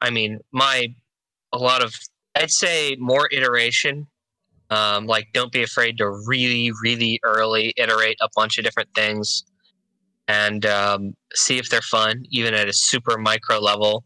[0.01, 0.93] I mean my
[1.51, 1.93] a lot of
[2.35, 4.07] I'd say more iteration.
[4.71, 9.43] Um, like don't be afraid to really, really early iterate a bunch of different things
[10.29, 14.05] and um, see if they're fun, even at a super micro level.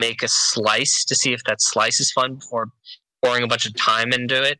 [0.00, 2.68] Make a slice to see if that slice is fun before
[3.22, 4.58] pouring a bunch of time into it.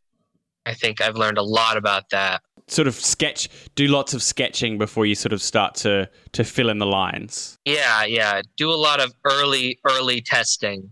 [0.66, 2.42] I think I've learned a lot about that.
[2.68, 6.68] Sort of sketch, do lots of sketching before you sort of start to to fill
[6.68, 7.58] in the lines.
[7.64, 8.42] Yeah, yeah.
[8.56, 10.90] Do a lot of early, early testing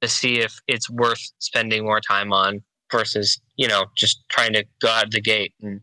[0.00, 4.64] to see if it's worth spending more time on versus, you know, just trying to
[4.80, 5.80] go out of the gate and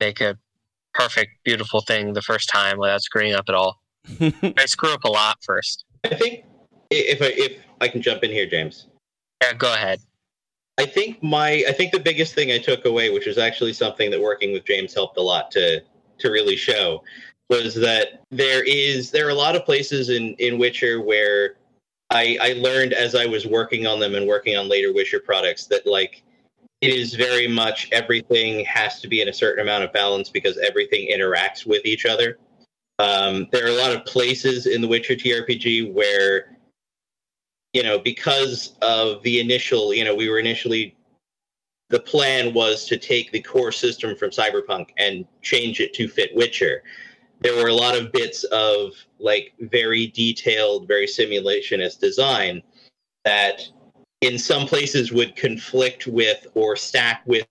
[0.00, 0.38] make a
[0.94, 3.80] perfect, beautiful thing the first time without screwing up at all.
[4.20, 5.84] I screw up a lot first.
[6.04, 6.44] I think
[6.90, 8.86] if I if I can jump in here, James.
[9.42, 10.00] Yeah, go ahead.
[10.78, 14.10] I think my I think the biggest thing I took away, which was actually something
[14.10, 15.82] that working with James helped a lot to
[16.18, 17.02] to really show,
[17.48, 21.56] was that there is there are a lot of places in in Witcher where
[22.10, 25.66] I I learned as I was working on them and working on later Witcher products
[25.66, 26.22] that like
[26.82, 30.58] it is very much everything has to be in a certain amount of balance because
[30.58, 32.38] everything interacts with each other.
[32.98, 36.58] Um, there are a lot of places in the Witcher TRPG where
[37.72, 40.96] you know, because of the initial, you know, we were initially
[41.88, 46.34] the plan was to take the core system from Cyberpunk and change it to fit
[46.34, 46.82] Witcher.
[47.40, 52.62] There were a lot of bits of like very detailed, very simulationist design
[53.24, 53.68] that
[54.22, 57.46] in some places would conflict with or stack with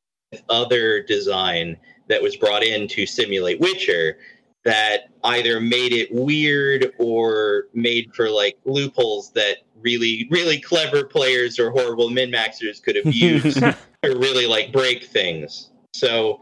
[0.50, 4.18] other design that was brought in to simulate Witcher
[4.64, 11.60] that either made it weird or made for like loopholes that really really clever players
[11.60, 15.72] or horrible min maxers could have used to really like break things.
[15.94, 16.42] So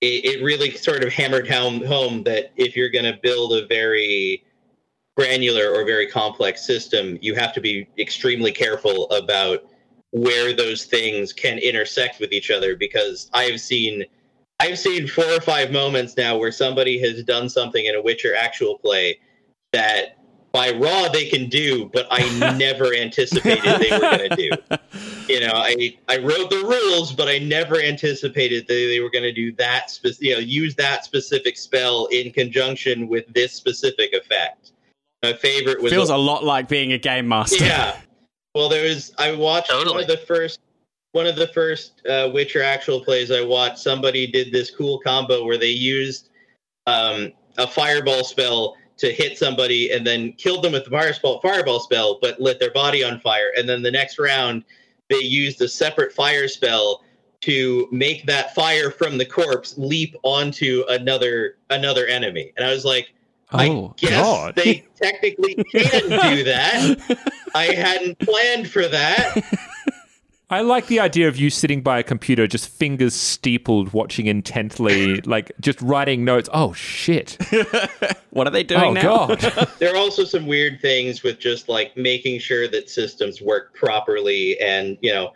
[0.00, 3.66] it, it really sort of hammered home home that if you're going to build a
[3.66, 4.44] very
[5.18, 9.64] granular or very complex system you have to be extremely careful about
[10.10, 14.04] where those things can intersect with each other because i've seen
[14.60, 18.34] I've seen four or five moments now where somebody has done something in a Witcher
[18.34, 19.20] actual play
[19.72, 20.18] that
[20.50, 22.28] by raw they can do, but I
[22.58, 24.50] never anticipated they were going to do.
[25.28, 29.24] You know, I I wrote the rules, but I never anticipated that they were going
[29.24, 29.90] to do that.
[29.90, 34.72] Spe- you know, use that specific spell in conjunction with this specific effect.
[35.22, 37.64] My favorite was Feels a lot like being a game master.
[37.64, 38.00] yeah.
[38.54, 39.12] Well, there was.
[39.18, 40.60] I watched one of the first.
[41.12, 43.78] One of the first uh, Witcher actual plays I watched.
[43.78, 46.28] Somebody did this cool combo where they used
[46.86, 51.80] um, a fireball spell to hit somebody and then killed them with the fireball fireball
[51.80, 53.52] spell, but lit their body on fire.
[53.56, 54.64] And then the next round,
[55.08, 57.04] they used a separate fire spell
[57.42, 62.52] to make that fire from the corpse leap onto another another enemy.
[62.56, 63.12] And I was like,
[63.50, 64.56] Oh, I guess God.
[64.56, 67.32] they technically can do that.
[67.54, 69.42] I hadn't planned for that.
[70.50, 75.20] I like the idea of you sitting by a computer, just fingers steepled, watching intently,
[75.22, 76.48] like just writing notes.
[76.54, 77.36] Oh shit!
[78.30, 79.26] what are they doing oh, now?
[79.26, 79.40] God.
[79.78, 84.58] there are also some weird things with just like making sure that systems work properly
[84.58, 85.32] and you know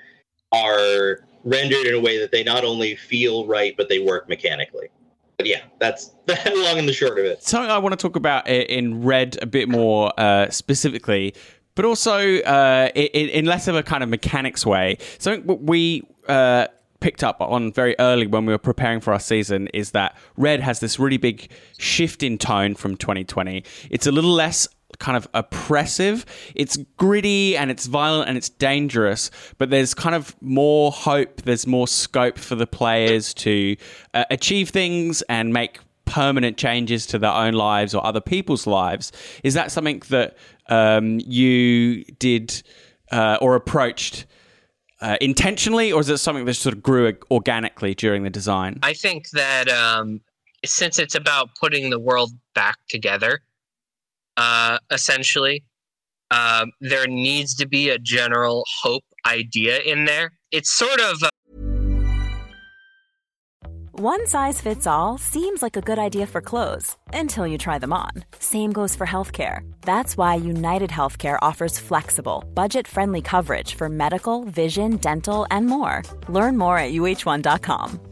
[0.51, 4.89] are rendered in a way that they not only feel right but they work mechanically.
[5.43, 7.43] But yeah, that's the long and the short of it.
[7.43, 11.35] Something I want to talk about in Red a bit more uh, specifically
[11.75, 14.99] but also uh, in, in, less of a kind of mechanics way.
[15.19, 16.67] Something we uh,
[17.01, 20.61] picked up on very early when we were preparing for our season is that Red
[20.61, 23.65] has this really big shift in tone from 2020.
[23.91, 24.69] It's a little less
[25.03, 26.25] kind of oppressive.
[26.55, 31.43] It's gritty and it's violent and it's dangerous, but there's kind of more hope.
[31.43, 33.77] There's more scope for the players to
[34.15, 39.11] uh, achieve things and make permanent changes to their own lives or other people's lives.
[39.43, 40.37] Is that something that
[40.69, 42.63] um, you did
[43.11, 44.27] uh, or approached
[45.01, 48.79] uh, intentionally, or is it something that sort of grew organically during the design?
[48.85, 50.21] I think that um,
[50.65, 53.41] since it's about putting the world back together,
[54.37, 55.65] uh, essentially,
[56.31, 60.33] um, there needs to be a general hope idea in there.
[60.51, 61.23] It's sort of
[64.03, 67.93] one size fits all seems like a good idea for clothes until you try them
[67.93, 68.11] on.
[68.39, 69.61] Same goes for healthcare.
[69.83, 76.03] That's why United Healthcare offers flexible, budget friendly coverage for medical, vision, dental, and more.
[76.29, 78.12] Learn more at uh1.com.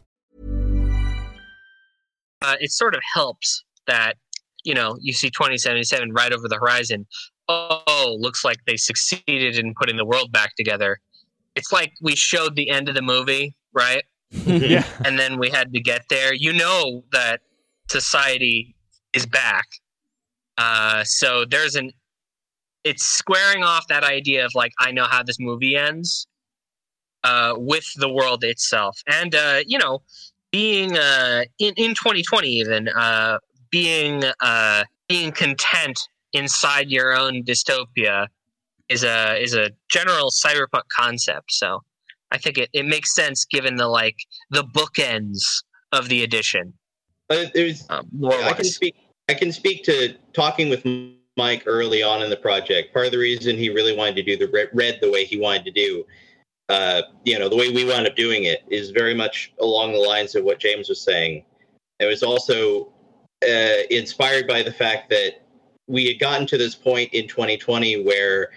[2.41, 4.15] Uh, it sort of helps that,
[4.63, 7.05] you know, you see 2077 right over the horizon.
[7.47, 10.99] Oh, looks like they succeeded in putting the world back together.
[11.55, 14.03] It's like we showed the end of the movie, right?
[14.31, 14.85] yeah.
[15.03, 16.33] And then we had to get there.
[16.33, 17.41] You know that
[17.89, 18.75] society
[19.13, 19.65] is back
[20.61, 21.91] uh, so there's an
[22.83, 26.27] it's squaring off that idea of like I know how this movie ends
[27.23, 30.03] uh, with the world itself, and uh, you know,
[30.51, 33.37] being uh, in in 2020 even uh,
[33.71, 35.99] being uh, being content
[36.33, 38.27] inside your own dystopia
[38.89, 41.51] is a is a general cyberpunk concept.
[41.51, 41.81] So
[42.31, 44.17] I think it, it makes sense given the like
[44.49, 45.39] the bookends
[45.91, 46.73] of the edition.
[47.27, 48.95] But there's um, more I can speak
[49.29, 50.85] I can speak to talking with
[51.37, 52.93] Mike early on in the project.
[52.93, 55.63] Part of the reason he really wanted to do the red the way he wanted
[55.65, 56.05] to do,
[56.71, 59.99] uh, you know, the way we wound up doing it is very much along the
[59.99, 61.43] lines of what James was saying.
[61.99, 62.93] It was also
[63.43, 65.41] uh, inspired by the fact that
[65.87, 68.51] we had gotten to this point in 2020 where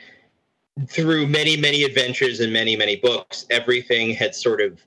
[0.87, 4.81] through many many adventures and many many books everything had sort of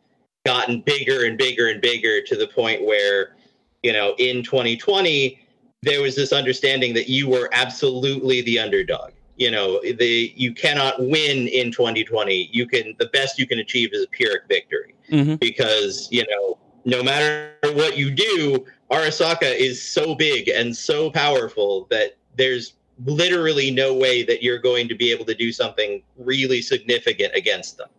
[0.45, 3.35] gotten bigger and bigger and bigger to the point where
[3.83, 5.39] you know in 2020
[5.81, 9.11] there was this understanding that you were absolutely the underdog.
[9.37, 12.49] You know, the you cannot win in 2020.
[12.51, 15.35] You can the best you can achieve is a pyrrhic victory mm-hmm.
[15.35, 21.85] because you know no matter what you do, Arasaka is so big and so powerful
[21.89, 22.73] that there's
[23.05, 27.77] literally no way that you're going to be able to do something really significant against
[27.77, 27.89] them.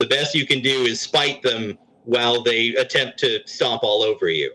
[0.00, 4.28] The best you can do is spite them while they attempt to stomp all over
[4.28, 4.52] you.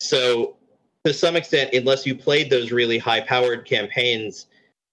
[0.00, 0.56] So
[1.04, 4.46] to some extent, unless you played those really high powered campaigns,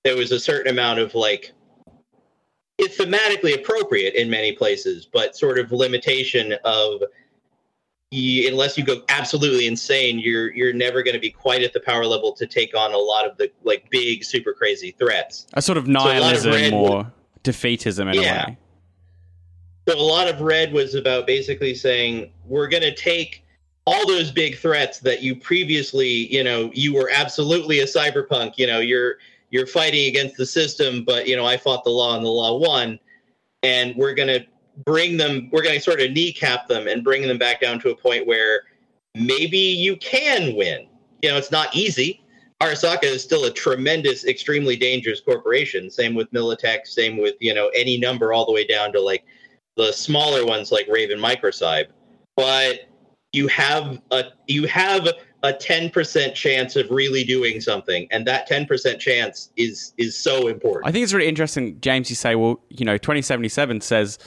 [0.04, 1.52] there was a certain amount of like
[2.78, 7.02] it's thematically appropriate in many places, but sort of limitation of
[8.12, 11.80] you, unless you go absolutely insane, you're you're never going to be quite at the
[11.80, 15.48] power level to take on a lot of the like big, super crazy threats.
[15.54, 17.12] A sort of nihilism so or
[17.44, 18.44] defeatism in yeah.
[18.44, 18.58] a way.
[19.88, 23.44] So a lot of red was about basically saying we're going to take
[23.86, 28.58] all those big threats that you previously, you know, you were absolutely a cyberpunk.
[28.58, 29.18] You know, you're
[29.54, 32.58] you're fighting against the system, but you know, I fought the law and the law
[32.58, 33.00] won,
[33.62, 34.40] and we're gonna
[34.84, 35.48] bring them.
[35.52, 38.64] We're gonna sort of kneecap them and bring them back down to a point where
[39.14, 40.88] maybe you can win.
[41.22, 42.24] You know, it's not easy.
[42.62, 45.92] Arasaka is still a tremendous, extremely dangerous corporation.
[45.92, 46.88] Same with Militech.
[46.88, 49.24] Same with you know any number all the way down to like
[49.78, 51.90] the smaller ones like Raven Microcyber.
[52.36, 52.90] But
[53.34, 55.08] you have a you have
[55.44, 60.88] a 10% chance of really doing something and that 10% chance is is so important
[60.88, 62.10] I think it's really interesting, James.
[62.10, 64.18] You say, well, you know, 2077 says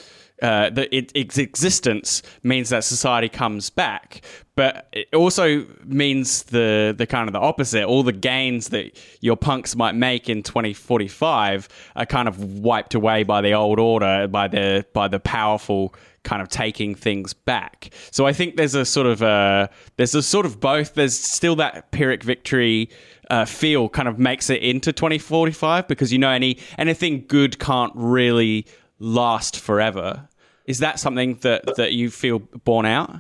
[0.43, 4.21] uh, that it, its existence means that society comes back,
[4.55, 7.85] but it also means the the kind of the opposite.
[7.85, 13.23] All the gains that your punks might make in 2045 are kind of wiped away
[13.23, 17.91] by the old order, by the by the powerful kind of taking things back.
[18.11, 20.95] So I think there's a sort of a there's a sort of both.
[20.95, 22.91] There's still that Pyrrhic victory
[23.31, 27.93] uh, feel kind of makes it into 2045 because you know any anything good can't
[27.95, 28.67] really
[28.99, 30.29] last forever.
[30.67, 33.11] Is that something that that you feel borne out?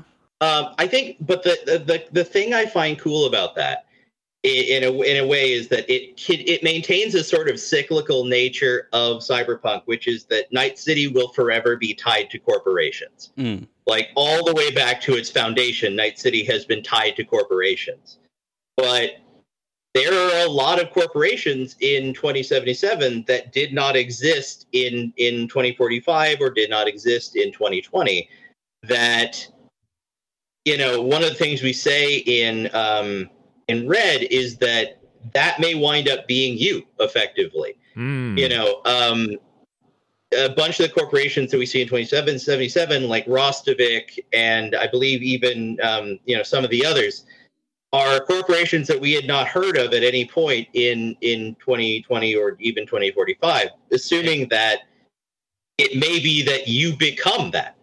[0.40, 3.86] Um, I think, but the, the the the thing I find cool about that,
[4.42, 8.88] in a in a way, is that it it maintains a sort of cyclical nature
[8.92, 13.32] of cyberpunk, which is that Night City will forever be tied to corporations.
[13.38, 13.66] Mm.
[13.86, 18.18] Like all the way back to its foundation, Night City has been tied to corporations.
[18.76, 19.12] But
[19.96, 26.42] there are a lot of corporations in 2077 that did not exist in in 2045
[26.42, 28.28] or did not exist in 2020
[28.82, 29.48] that
[30.66, 33.30] you know one of the things we say in um
[33.68, 35.00] in red is that
[35.32, 37.78] that may wind up being you effectively.
[38.36, 39.30] You know um
[40.36, 45.22] a bunch of the corporations that we see in 2777 like Rostovik and i believe
[45.22, 47.24] even um you know some of the others
[47.96, 52.56] are corporations that we had not heard of at any point in in 2020 or
[52.60, 54.80] even 2045 assuming that
[55.78, 57.76] it may be that you become that.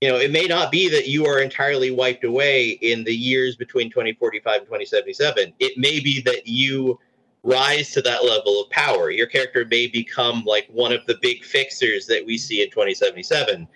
[0.00, 3.56] You know it may not be that you are entirely wiped away in the years
[3.56, 6.98] between 2045 and 2077 it may be that you
[7.42, 9.10] rise to that level of power.
[9.10, 13.68] Your character may become like one of the big fixers that we see in 2077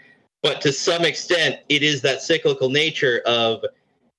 [0.43, 3.63] but to some extent it is that cyclical nature of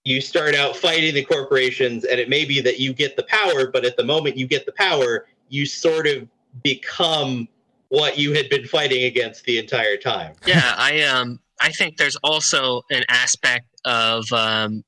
[0.05, 3.67] you start out fighting the corporations and it may be that you get the power
[3.67, 6.27] but at the moment you get the power you sort of
[6.63, 7.47] become
[7.89, 12.17] what you had been fighting against the entire time yeah, I um I think there's
[12.17, 14.83] also an aspect of um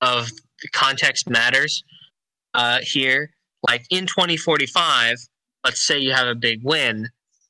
[0.00, 0.28] of
[0.72, 1.84] context matters
[2.54, 3.30] uh here.
[3.66, 5.16] Like in 2045,
[5.64, 7.08] let's say you have a big win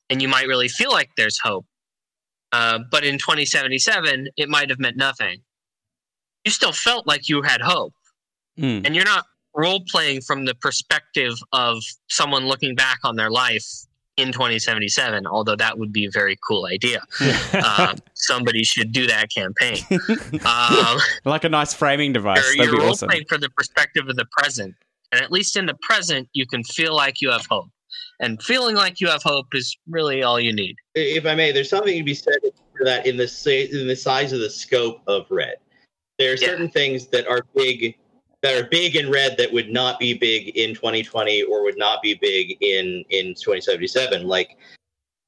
[0.09, 1.65] and you might really feel like there's hope.
[2.51, 5.41] Uh, but in 2077, it might have meant nothing.
[6.45, 7.93] You still felt like you had hope.
[8.57, 8.85] Mm.
[8.85, 9.25] And you're not
[9.55, 13.65] role playing from the perspective of someone looking back on their life
[14.17, 17.01] in 2077, although that would be a very cool idea.
[17.65, 19.79] um, somebody should do that campaign.
[20.45, 22.43] Um, like a nice framing device.
[22.55, 23.09] you're you're be role awesome.
[23.09, 24.75] playing from the perspective of the present.
[25.11, 27.69] And at least in the present, you can feel like you have hope.
[28.19, 30.75] And feeling like you have hope is really all you need.
[30.93, 32.35] if I may, there's something to be said
[32.77, 35.55] for that in the in the size of the scope of red.
[36.17, 37.97] There are certain things that are big
[38.41, 42.01] that are big in red that would not be big in 2020 or would not
[42.01, 44.57] be big in in 2077 like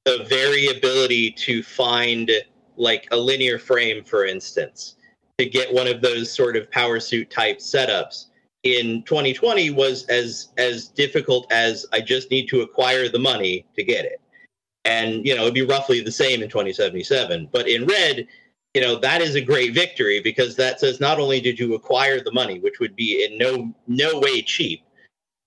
[0.06, 2.32] the variability to find
[2.76, 4.96] like a linear frame for instance
[5.38, 8.26] to get one of those sort of power suit type setups
[8.64, 13.84] in 2020 was as as difficult as I just need to acquire the money to
[13.84, 14.22] get it.
[14.86, 18.28] And you know it'd be roughly the same in 2077 but in red
[18.78, 22.22] you know that is a great victory because that says not only did you acquire
[22.24, 24.84] the money which would be in no no way cheap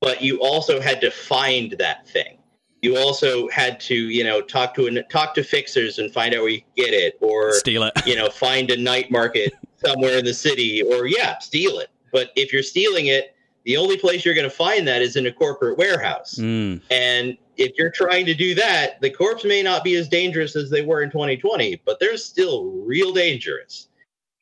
[0.01, 2.39] but you also had to find that thing
[2.83, 6.41] you also had to you know talk to an, talk to fixers and find out
[6.41, 7.93] where you get it or Steal it.
[8.05, 12.31] you know find a night market somewhere in the city or yeah steal it but
[12.35, 15.33] if you're stealing it the only place you're going to find that is in a
[15.33, 16.83] corporate warehouse Mm.
[16.91, 20.71] and if you're trying to do that, the corpse may not be as dangerous as
[20.71, 23.89] they were in 2020, but they're still real dangerous.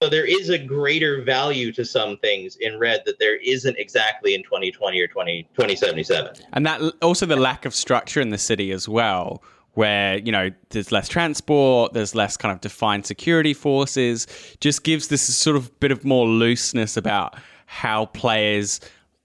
[0.01, 4.35] So there is a greater value to some things in red that there isn't exactly
[4.35, 6.35] in 2020 or 20, 2077.
[6.53, 9.43] And that also the lack of structure in the city as well,
[9.73, 14.29] where you know there's less transport, there's less kind of defined security forces,
[14.61, 18.81] just gives this sort of bit of more looseness about how players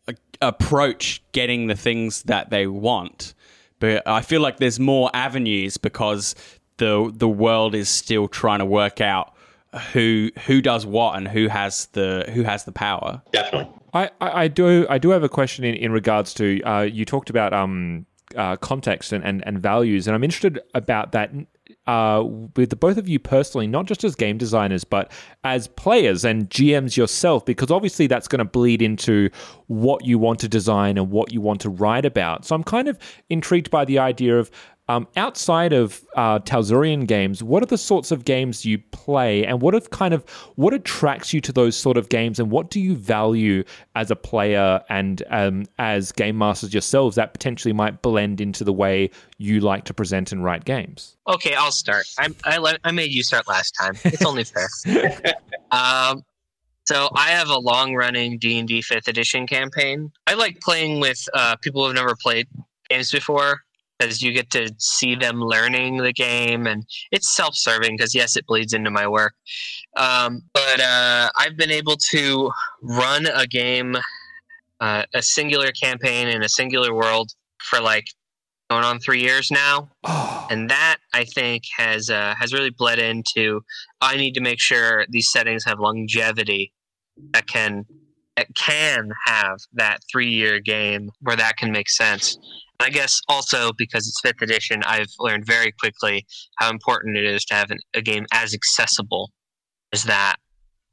[0.07, 3.35] uh, approach getting the things that they want.
[3.83, 6.35] But I feel like there's more avenues because
[6.77, 9.33] the the world is still trying to work out
[9.91, 13.21] who who does what and who has the who has the power.
[13.33, 13.73] Definitely.
[13.93, 17.03] I, I, I do I do have a question in, in regards to uh, you
[17.03, 18.05] talked about um
[18.37, 21.31] uh, context and, and, and values and I'm interested about that
[21.87, 22.23] uh,
[22.55, 25.11] with the both of you personally not just as game designers but
[25.43, 29.29] as players and GMs yourself because obviously that's going to bleed into
[29.67, 32.45] what you want to design and what you want to write about.
[32.45, 32.97] So I'm kind of
[33.29, 34.49] intrigued by the idea of
[34.89, 39.61] Um, outside of uh, Talsorian games, what are the sorts of games you play, and
[39.61, 42.81] what have kind of what attracts you to those sort of games, and what do
[42.81, 43.63] you value
[43.95, 48.73] as a player and um, as game masters yourselves that potentially might blend into the
[48.73, 51.15] way you like to present and write games?
[51.29, 52.05] Okay, I'll start.
[52.19, 53.93] I I, let, I made you start last time.
[54.03, 54.67] It's only fair.
[55.71, 56.25] um,
[56.85, 60.11] so I have a long-running D and D Fifth Edition campaign.
[60.27, 62.49] I like playing with uh, people who've never played
[62.89, 63.62] games before
[63.97, 68.45] because you get to see them learning the game, and it's self-serving because yes, it
[68.45, 69.33] bleeds into my work.
[69.95, 73.95] Um, but uh, I've been able to run a game,
[74.79, 77.31] uh, a singular campaign in a singular world
[77.61, 78.05] for like
[78.69, 79.89] going on three years now,
[80.49, 83.61] and that I think has uh, has really bled into.
[84.01, 86.73] I need to make sure these settings have longevity
[87.33, 87.85] that can
[88.35, 92.37] that can have that three year game where that can make sense.
[92.79, 96.25] And I guess also because it's fifth edition, I've learned very quickly
[96.57, 99.31] how important it is to have an, a game as accessible
[99.93, 100.37] as that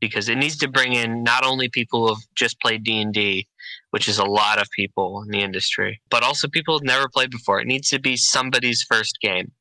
[0.00, 3.46] because it needs to bring in not only people who've just played D&D,
[3.90, 7.30] which is a lot of people in the industry, but also people who've never played
[7.30, 7.60] before.
[7.60, 9.52] It needs to be somebody's first game,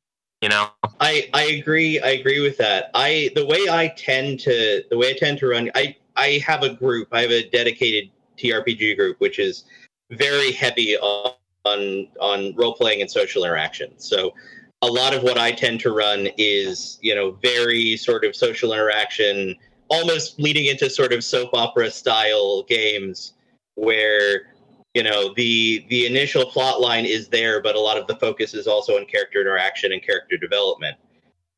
[0.42, 0.70] you know.
[1.00, 2.90] I I agree I agree with that.
[2.94, 6.64] I the way I tend to the way I tend to run I I have
[6.64, 7.10] a group.
[7.12, 9.66] I have a dedicated TRPG group which is
[10.12, 11.34] very heavy on
[11.66, 13.92] on, on role playing and social interaction.
[13.98, 14.34] So
[14.82, 18.74] a lot of what I tend to run is, you know, very sort of social
[18.74, 19.56] interaction
[19.90, 23.34] almost leading into sort of soap opera style games
[23.76, 24.54] where
[24.94, 28.54] you know the the initial plot line is there but a lot of the focus
[28.54, 30.96] is also on character interaction and character development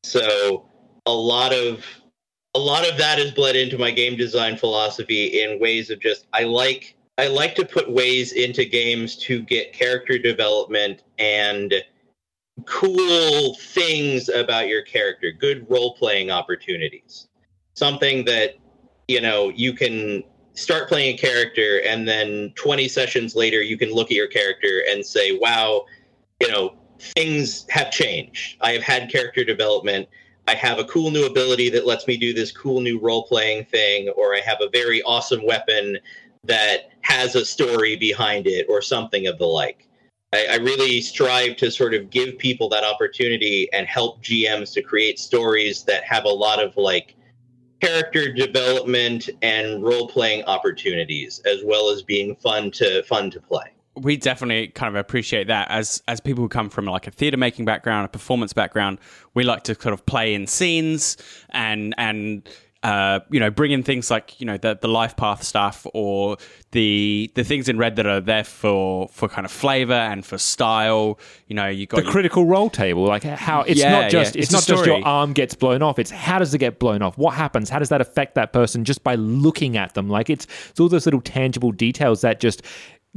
[0.02, 0.66] so
[1.06, 1.84] a lot of
[2.54, 6.26] a lot of that is bled into my game design philosophy in ways of just
[6.32, 11.74] i like i like to put ways into games to get character development and
[12.66, 17.28] cool things about your character good role playing opportunities.
[17.74, 18.56] Something that
[19.08, 20.22] you know you can
[20.54, 24.82] start playing a character and then 20 sessions later you can look at your character
[24.90, 25.86] and say wow
[26.40, 28.58] you know things have changed.
[28.60, 30.08] I have had character development.
[30.46, 33.64] I have a cool new ability that lets me do this cool new role playing
[33.64, 35.98] thing or i have a very awesome weapon
[36.44, 39.86] that has a story behind it or something of the like.
[40.32, 44.82] I, I really strive to sort of give people that opportunity and help gms to
[44.82, 47.14] create stories that have a lot of like
[47.80, 53.72] character development and role playing opportunities as well as being fun to fun to play.
[53.94, 55.70] We definitely kind of appreciate that.
[55.70, 58.98] As as people who come from like a theater making background a performance background
[59.34, 61.16] we like to sort of play in scenes
[61.50, 62.48] and and
[62.82, 66.36] uh, you know, bring in things like you know the the life path stuff or
[66.72, 70.36] the the things in red that are there for for kind of flavor and for
[70.36, 71.18] style.
[71.46, 74.34] You know, you got the your, critical role table, like how it's Yeah, not just
[74.34, 74.40] yeah.
[74.40, 75.98] it's, It's not a just your arm gets blown off.
[75.98, 77.16] It's how does it get blown off?
[77.16, 77.70] What happens?
[77.70, 80.08] How does that affect that person just by looking at them?
[80.08, 82.62] Like it's it's all those little tangible details that just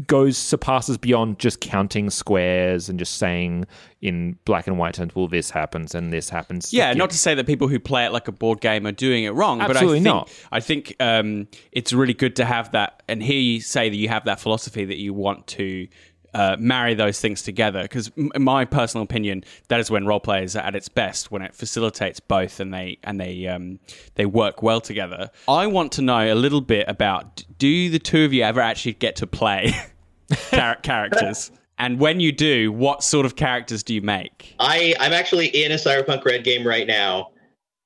[0.08, 3.66] goes surpasses beyond just counting squares and just saying
[4.02, 6.74] in black and white terms, well, this happens and this happens.
[6.74, 8.91] Yeah, Like, not to say that people who play it like a board game are
[8.91, 10.48] doing it wrong, Absolutely but I think, not.
[10.52, 14.10] I think um, it's really good to have that and hear you say that you
[14.10, 15.88] have that philosophy that you want to
[16.36, 17.84] uh, marry those things together.
[17.84, 21.42] Because in my personal opinion, that is when role players are at its best when
[21.42, 23.80] it facilitates both and they and they um,
[24.16, 25.32] they work well together.
[25.48, 28.94] I want to know a little bit about: Do the two of you ever actually
[28.94, 29.74] get to play
[30.52, 31.52] char- characters?
[31.78, 34.56] And when you do, what sort of characters do you make?
[34.60, 37.32] I I'm actually in a Cyberpunk Red game right now,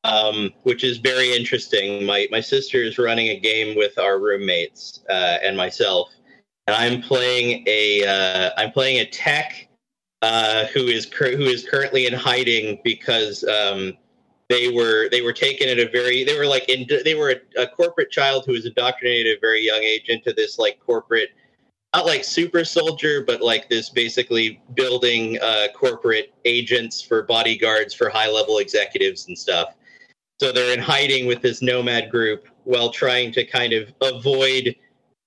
[0.03, 2.03] um, which is very interesting.
[2.03, 6.09] My my sister is running a game with our roommates uh, and myself,
[6.69, 9.67] and I'm playing a uh, I'm playing a tech
[10.21, 13.97] uh, who is cur- who is currently in hiding because um,
[14.49, 17.63] they were they were taken at a very they were like in, they were a,
[17.63, 21.29] a corporate child who was indoctrinated at a very young age into this like corporate
[21.95, 28.09] not like super soldier, but like this basically building uh, corporate agents for bodyguards for
[28.09, 29.73] high level executives and stuff.
[30.39, 34.75] So they're in hiding with this nomad group while trying to kind of avoid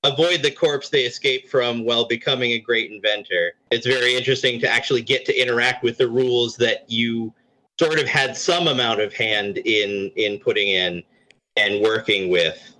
[0.04, 3.52] avoid the corpse they escape from while becoming a great inventor.
[3.70, 7.32] It's very interesting to actually get to interact with the rules that you
[7.78, 11.02] sort of had some amount of hand in in putting in
[11.56, 12.76] and working with.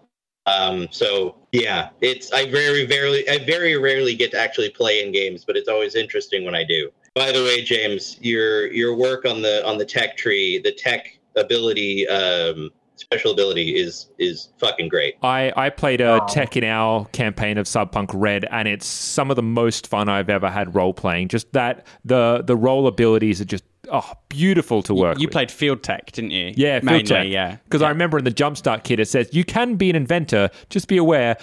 [0.46, 5.12] Um, so yeah, it's I very rarely I very rarely get to actually play in
[5.12, 6.90] games, but it's always interesting when I do.
[7.14, 11.18] By the way, James, your your work on the on the tech tree, the tech
[11.36, 12.70] ability um,
[13.03, 15.16] special ability is is fucking great.
[15.22, 19.36] I, I played a tech in our campaign of Cyberpunk Red, and it's some of
[19.36, 21.28] the most fun I've ever had role playing.
[21.28, 25.18] Just that the the role abilities are just oh beautiful to work.
[25.18, 25.32] You with.
[25.32, 26.53] played field tech, didn't you?
[26.57, 27.28] Yeah, field Mainly, tech.
[27.28, 27.57] yeah.
[27.64, 30.50] Because I remember in the Jumpstart kit it says you can be an inventor.
[30.70, 31.36] Just be aware,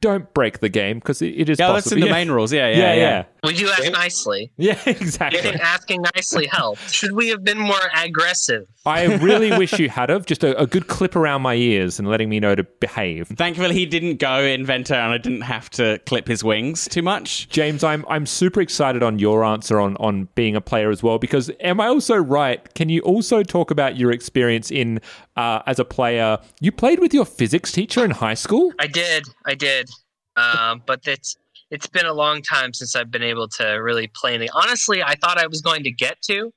[0.00, 1.58] don't break the game because it, it is.
[1.58, 2.02] Yeah, that's possible.
[2.02, 2.52] in the main rules.
[2.52, 3.24] Yeah, yeah, yeah.
[3.44, 4.52] We do ask nicely.
[4.56, 5.38] Yeah, exactly.
[5.38, 6.92] you think asking nicely helped?
[6.92, 8.66] Should we have been more aggressive?
[8.84, 12.08] I really wish you had of just a, a good clip around my ears and
[12.08, 13.28] letting me know to behave.
[13.28, 17.48] Thankfully, he didn't go inventor, and I didn't have to clip his wings too much.
[17.48, 21.18] James, I'm I'm super excited on your answer on on being a player as well
[21.18, 22.72] because am I also right?
[22.74, 25.00] Can you also talk about your experience in
[25.36, 26.38] uh, as a player?
[26.60, 28.72] You played with your physics teacher in high school.
[28.78, 29.88] I did, I did,
[30.36, 31.36] um, but it's
[31.70, 34.48] it's been a long time since I've been able to really play any.
[34.52, 36.52] Honestly, I thought I was going to get to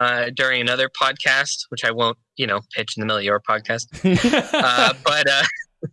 [0.00, 3.40] uh, during another podcast, which I won't, you know, pitch in the middle of your
[3.40, 3.86] podcast.
[4.52, 5.42] uh, but uh,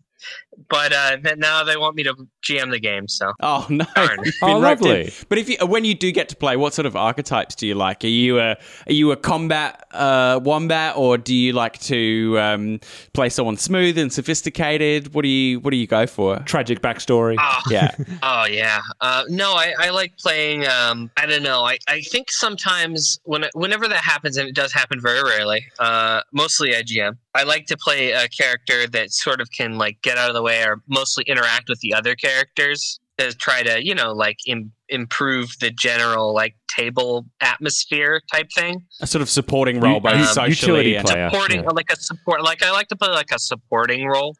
[0.69, 3.85] but uh, now they want me to GM the game, so Oh no!
[3.95, 4.07] Oh,
[4.41, 4.61] been in.
[4.61, 5.13] lovely.
[5.29, 7.75] But if you, when you do get to play, what sort of archetypes do you
[7.75, 8.03] like?
[8.03, 12.79] Are you a are you a combat uh, wombat, or do you like to um,
[13.13, 15.13] play someone smooth and sophisticated?
[15.13, 16.37] What do you what do you go for?
[16.39, 17.35] Tragic backstory.
[17.39, 17.91] Oh, Yeah.
[18.23, 18.79] oh yeah.
[19.01, 20.67] Uh, no, I, I like playing.
[20.67, 21.63] Um, I don't know.
[21.63, 25.65] I, I think sometimes when whenever that happens, and it does happen very rarely.
[25.79, 27.17] Uh, mostly I GM.
[27.33, 30.41] I like to play a character that sort of can like get out of the
[30.41, 34.71] way or mostly interact with the other characters to try to you know like Im-
[34.89, 38.83] improve the general like table atmosphere type thing.
[39.01, 41.29] A sort of supporting role, both Um, socially utility and player.
[41.29, 41.69] supporting yeah.
[41.69, 44.35] like a support like i like to play like a supporting role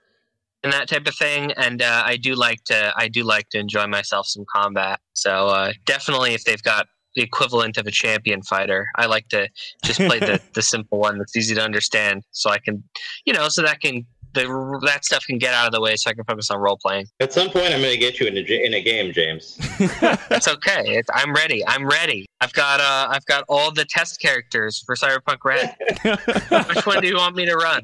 [0.64, 3.60] in that type of thing and uh, i do like to i do like to
[3.60, 8.42] enjoy myself some combat so uh, definitely if they've got the equivalent of a champion
[8.42, 9.48] fighter i like to
[9.86, 12.84] just play the, the simple one that's easy to understand so i can
[13.26, 14.06] you know so that can
[14.36, 16.78] the, that stuff can get out of the way so i can focus on role
[16.82, 19.12] playing At some point, I'm going to get you in a, j- in a game,
[19.12, 19.58] James.
[20.30, 24.22] That's okay it's, i'm ready i'm ready i've got uh i've got all the test
[24.22, 25.76] characters for cyberpunk red
[26.76, 27.82] which one do you want me to run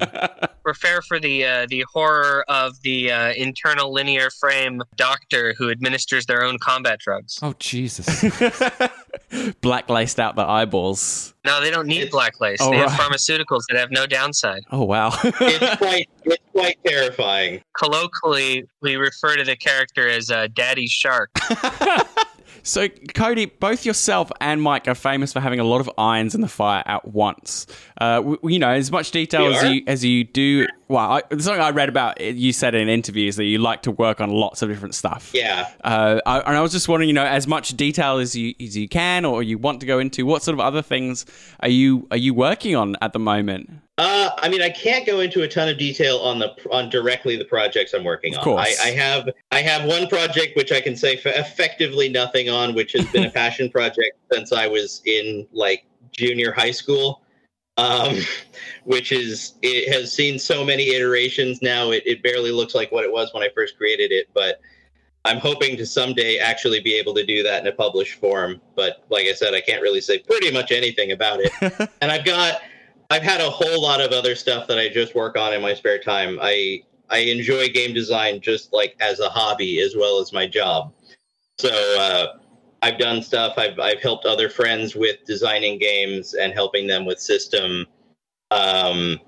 [0.64, 6.26] prepare for the uh, the horror of the uh, internal linear frame doctor who administers
[6.26, 7.40] their own combat drugs.
[7.42, 8.24] Oh Jesus!
[9.62, 11.31] black laced out the eyeballs.
[11.44, 12.60] No, they don't need black lace.
[12.62, 13.00] Oh, they have right.
[13.00, 14.62] pharmaceuticals that have no downside.
[14.72, 15.12] Oh wow!
[15.24, 17.64] it's quite it's quite terrifying.
[17.76, 21.32] Colloquially, we refer to the character as uh, Daddy Shark.
[22.64, 26.42] So, Cody, both yourself and Mike are famous for having a lot of irons in
[26.42, 27.68] the fire at once.
[28.00, 29.74] Uh, w- you know, as much detail We as are?
[29.74, 30.68] you as you do.
[30.88, 34.20] Well, I, something I read about you said in interviews that you like to work
[34.20, 35.32] on lots of different stuff.
[35.34, 35.70] Yeah.
[35.84, 38.76] Uh, I, and I was just wondering, you know, as much detail as you as
[38.76, 41.26] you can or you want to go into, what sort of other things
[41.62, 43.70] are you are you working on at the moment?
[44.02, 47.36] Uh, I mean, I can't go into a ton of detail on the on directly
[47.36, 48.58] the projects I'm working on.
[48.58, 52.94] I, I have I have one project which I can say effectively nothing on, which
[52.94, 57.22] has been a passion project since I was in like junior high school.
[57.78, 58.18] Um,
[58.86, 61.92] which is it has seen so many iterations now.
[61.92, 64.62] It, it barely looks like what it was when I first created it, but
[65.26, 68.62] I'm hoping to someday actually be able to do that in a published form.
[68.76, 71.52] But like I said, I can't really say pretty much anything about it.
[72.02, 72.62] and I've got
[73.12, 75.74] I've had a whole lot of other stuff that I just work on in my
[75.74, 76.40] spare time.
[76.42, 80.94] I I enjoy game design just like as a hobby as well as my job.
[81.60, 82.38] So uh,
[82.82, 83.56] I've done stuff.
[83.58, 87.86] I've I've helped other friends with designing games and helping them with system.
[88.50, 89.20] Um,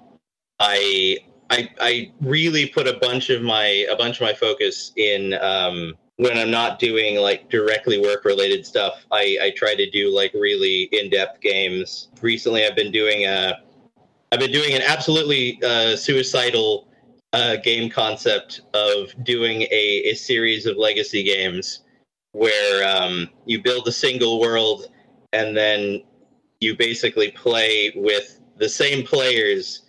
[0.61, 1.17] I
[1.49, 5.93] I I really put a bunch of my a bunch of my focus in um,
[6.15, 9.05] when I'm not doing like directly work related stuff.
[9.11, 12.07] I I try to do like really in depth games.
[12.21, 13.57] Recently, I've been doing a
[14.33, 16.87] I've been doing an absolutely uh, suicidal
[17.33, 21.81] uh, game concept of doing a, a series of legacy games
[22.31, 24.87] where um, you build a single world
[25.33, 26.01] and then
[26.61, 29.83] you basically play with the same players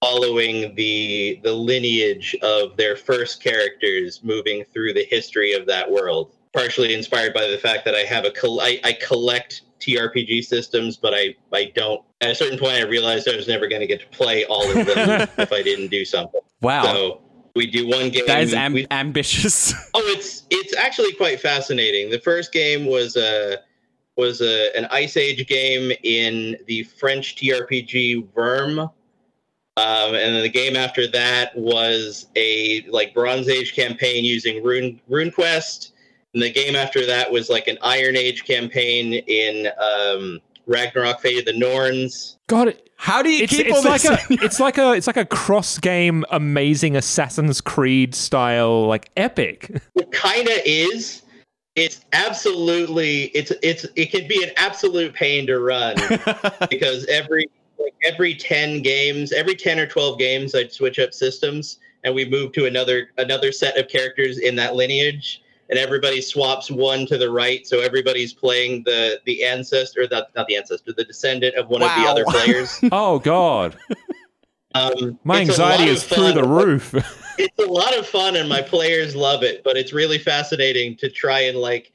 [0.00, 6.36] following the the lineage of their first characters moving through the history of that world
[6.52, 10.96] partially inspired by the fact that i have a col- I, I collect trpg systems
[10.96, 13.86] but i i don't at a certain point i realized i was never going to
[13.86, 16.84] get to play all of them if i didn't do something Wow.
[16.84, 17.20] so
[17.56, 19.74] we do one game That is am- we- ambitious.
[19.94, 22.08] Oh, it's it's actually quite fascinating.
[22.10, 23.58] The first game was a
[24.16, 28.90] was a, an Ice Age game in the French TRPG Würm, um,
[29.76, 35.91] and then the game after that was a like Bronze Age campaign using Rune RuneQuest,
[36.34, 41.40] and the game after that was like an Iron Age campaign in um, Ragnarok Fate
[41.40, 42.38] of the Norns.
[42.46, 44.30] God, it, how do you it's, keep it's all like this?
[44.30, 49.82] a it's like a it's like a cross game amazing Assassin's Creed style like epic.
[49.94, 51.22] It kind of is.
[51.74, 55.96] It's absolutely it's it's it can be an absolute pain to run
[56.70, 61.78] because every like every 10 games, every 10 or 12 games I'd switch up systems
[62.04, 65.41] and we move to another another set of characters in that lineage
[65.72, 70.46] and everybody swaps one to the right so everybody's playing the the ancestor not, not
[70.46, 73.74] the ancestor the descendant of one of the other players oh god.
[74.74, 76.94] um, My anxiety is through the roof.
[77.38, 81.08] it's a lot of fun and my players love it but it's really fascinating to
[81.10, 81.90] try and like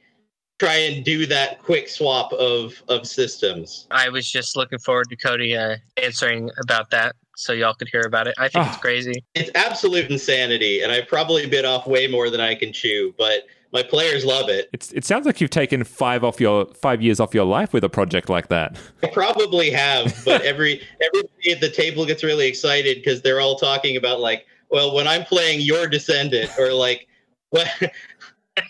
[0.58, 5.16] try and do that quick swap of of systems I was just looking forward to
[5.16, 8.34] Cody uh, answering about that so y'all could hear about it.
[8.36, 8.80] I think it's Ah.
[8.80, 9.24] crazy.
[9.36, 13.46] it's absolute insanity and i probably bit off way more than i can chew but
[13.72, 14.68] my players love it.
[14.72, 17.84] It's, it sounds like you've taken five off your five years off your life with
[17.84, 18.78] a project like that.
[19.02, 23.56] i probably have but every everybody at the table gets really excited because they're all
[23.56, 27.06] talking about like well when i'm playing your descendant or like
[27.50, 27.68] what?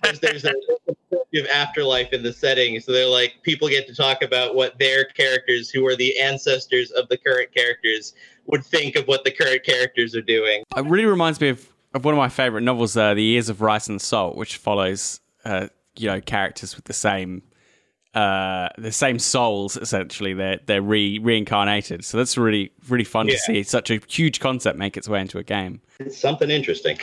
[0.03, 0.53] There's, there's a
[1.37, 2.81] of afterlife in the setting.
[2.81, 6.91] So they're like people get to talk about what their characters who are the ancestors
[6.93, 8.15] of the current characters
[8.47, 10.63] would think of what the current characters are doing.
[10.77, 13.61] It really reminds me of, of one of my favorite novels, uh, The Years of
[13.61, 17.43] Rice and Salt, which follows uh, you know characters with the same
[18.15, 19.77] uh, the same souls.
[19.77, 22.05] Essentially, they're they're re- reincarnated.
[22.05, 25.39] So that's really really fun to see such a huge concept make its way into
[25.39, 25.81] a game.
[25.99, 26.99] it's something interesting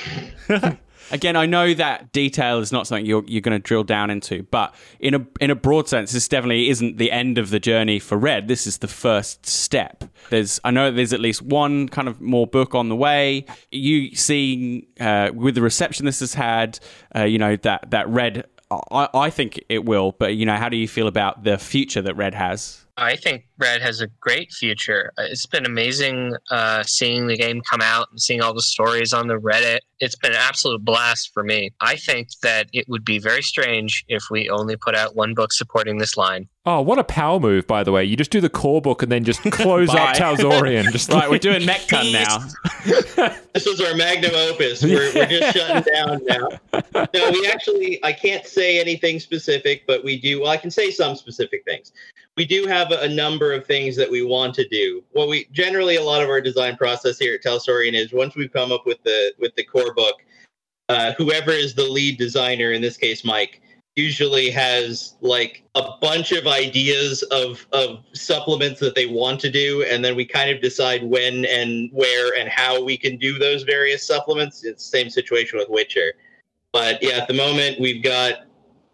[1.11, 4.43] Again, I know that detail is not something you're you're going to drill down into,
[4.43, 7.99] but in a in a broad sense, this definitely isn't the end of the journey
[7.99, 8.47] for Red.
[8.47, 10.03] This is the first step.
[10.29, 13.45] There's I know there's at least one kind of more book on the way.
[13.71, 16.79] You see uh, with the reception this has had,
[17.15, 18.45] uh, you know that that Red.
[18.71, 22.01] I, I think it will, but you know, how do you feel about the future
[22.01, 22.84] that Red has?
[22.97, 25.11] I think Red has a great future.
[25.17, 29.11] Uh, It's been amazing uh, seeing the game come out and seeing all the stories
[29.11, 29.79] on the Reddit.
[29.99, 31.71] It's been an absolute blast for me.
[31.81, 35.51] I think that it would be very strange if we only put out one book
[35.51, 36.47] supporting this line.
[36.65, 38.03] Oh, what a power move, by the way.
[38.05, 40.89] You just do the core book and then just close up Talsorian.
[40.91, 42.39] Just right, we're doing Mekton now.
[43.53, 44.81] this is our magnum opus.
[44.83, 46.47] We're, we're just shutting down now.
[47.13, 50.91] No, we actually, I can't say anything specific, but we do, well, I can say
[50.91, 51.91] some specific things.
[52.37, 55.01] We do have a, number of things that we want to do.
[55.13, 58.51] What we generally, a lot of our design process here at Talsorian is once we've
[58.51, 60.15] come up with the, with the core book,
[60.89, 63.61] uh, whoever is the lead designer, in this case, Mike,
[63.95, 69.83] usually has like a bunch of ideas of of supplements that they want to do
[69.83, 73.63] and then we kind of decide when and where and how we can do those
[73.63, 76.11] various supplements it's the same situation with witcher
[76.73, 78.45] but yeah at the moment we've got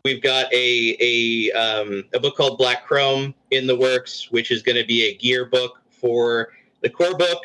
[0.04, 4.62] we've got a a um, a book called black chrome in the works which is
[4.62, 6.50] going to be a gear book for
[6.82, 7.44] the core book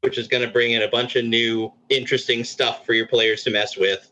[0.00, 3.44] which is going to bring in a bunch of new interesting stuff for your players
[3.44, 4.10] to mess with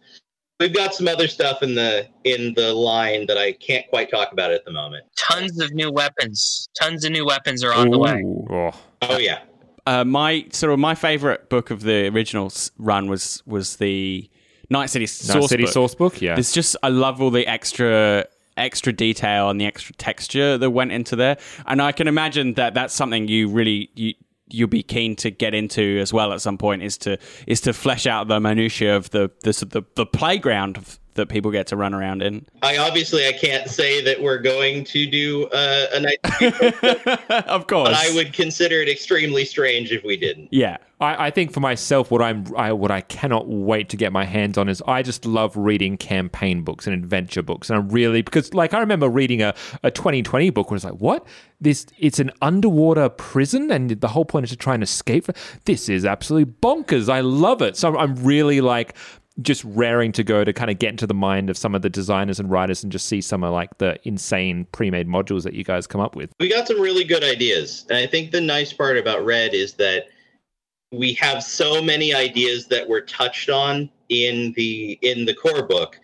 [0.61, 4.31] we've got some other stuff in the in the line that I can't quite talk
[4.31, 5.07] about at the moment.
[5.17, 6.69] Tons of new weapons.
[6.81, 8.23] Tons of new weapons are on the way.
[8.51, 8.71] Oh.
[9.03, 9.41] Oh yeah.
[9.87, 14.31] Uh, my sort of my favorite book of the original run was was the
[14.71, 15.73] Night City Source City book.
[15.73, 16.39] Source book, yeah.
[16.39, 20.93] It's just I love all the extra extra detail and the extra texture that went
[20.93, 24.15] into there, and I can imagine that that's something you really you
[24.53, 27.73] you'll be keen to get into as well at some point is to is to
[27.73, 31.77] flesh out the minutiae of the the the, the playground of, that people get to
[31.77, 32.47] run around in.
[32.63, 36.19] I obviously I can't say that we're going to do uh, a night,
[37.49, 40.49] of course, but I would consider it extremely strange if we didn't.
[40.51, 40.79] Yeah.
[41.01, 44.25] I, I think for myself, what I'm, I, what I cannot wait to get my
[44.25, 48.23] hands on is I just love reading campaign books and adventure books, and I'm really
[48.23, 51.27] because like I remember reading a, a 2020 book where it's like, what
[51.61, 51.87] this?
[51.99, 55.27] It's an underwater prison, and the whole point is to try and escape.
[55.65, 57.09] This is absolutely bonkers.
[57.09, 57.77] I love it.
[57.77, 58.95] So I'm really like
[59.43, 61.91] just raring to go to kind of get into the mind of some of the
[61.91, 65.65] designers and writers and just see some of like the insane pre-made modules that you
[65.65, 66.33] guys come up with.
[66.41, 69.75] We got some really good ideas, and I think the nice part about Red is
[69.75, 70.09] that
[70.93, 75.99] we have so many ideas that were touched on in the in the core book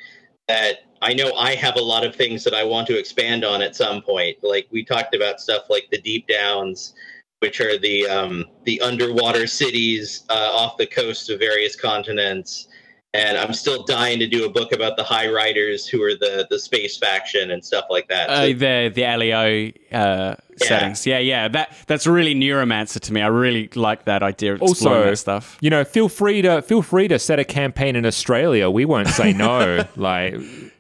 [0.49, 3.63] that I know I have a lot of things that I want to expand on
[3.63, 4.39] at some point.
[4.43, 6.95] Like we talked about stuff like the deep downs,
[7.41, 12.69] which are the um, the underwater cities uh, off the coast of various continents,
[13.17, 16.47] and I'm still dying to do a book about the High Riders, who are the
[16.51, 18.29] the space faction and stuff like that.
[18.31, 21.07] Uh, So- the the LEO uh, settings.
[21.07, 21.49] Yeah, yeah.
[21.49, 23.21] That that's really neuromancer to me.
[23.23, 25.59] I really like that idea of exploring Also, that stuff.
[25.61, 28.71] you know, feel free to feel free to set a campaign in Australia.
[28.71, 29.85] We won't say no.
[29.97, 30.35] like,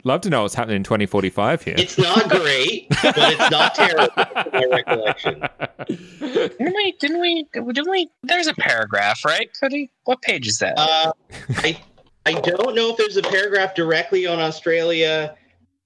[0.04, 1.74] love to know what's happening in 2045 here.
[1.78, 4.12] it's not great, but it's not terrible.
[4.52, 5.42] my recollection.
[5.88, 6.92] Didn't we?
[7.00, 7.46] Didn't we?
[7.52, 8.08] Didn't we?
[8.22, 9.90] There's a paragraph, right, Cody?
[10.04, 10.74] What page is that?
[10.78, 11.12] Uh,
[11.58, 11.78] I
[12.26, 15.36] I don't know if there's a paragraph directly on Australia.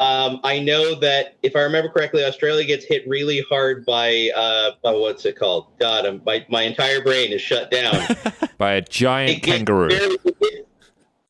[0.01, 4.70] Um, I know that if I remember correctly, Australia gets hit really hard by uh,
[4.82, 5.66] by what's it called?
[5.78, 7.95] God, I'm, my my entire brain is shut down.
[8.59, 9.88] By a giant kangaroo.
[9.88, 10.57] Barely- it, gets,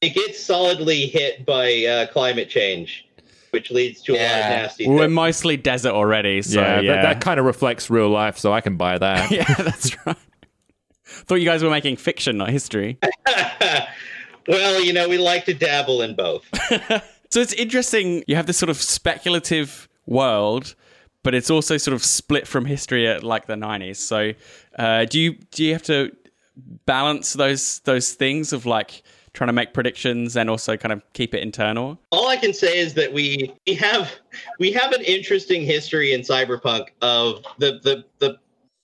[0.01, 3.09] it gets solidly hit by uh, climate change,
[3.51, 5.13] which leads to a lot of nasty We're things.
[5.13, 6.93] mostly desert already, so yeah, yeah.
[6.95, 9.31] That, that kind of reflects real life, so I can buy that.
[9.33, 10.17] yeah, that's right.
[11.05, 12.99] Thought you guys were making fiction, not history.
[14.51, 16.45] well, you know, we like to dabble in both.
[17.31, 18.25] So it's interesting.
[18.27, 20.75] You have this sort of speculative world,
[21.23, 24.01] but it's also sort of split from history at like the nineties.
[24.01, 24.33] So
[24.79, 26.11] uh, do you do you have to
[26.87, 31.33] balance those those things of like trying to make predictions and also kind of keep
[31.33, 32.01] it internal?
[32.11, 34.11] all I can say is that we we have
[34.59, 38.39] we have an interesting history in cyberpunk of the the the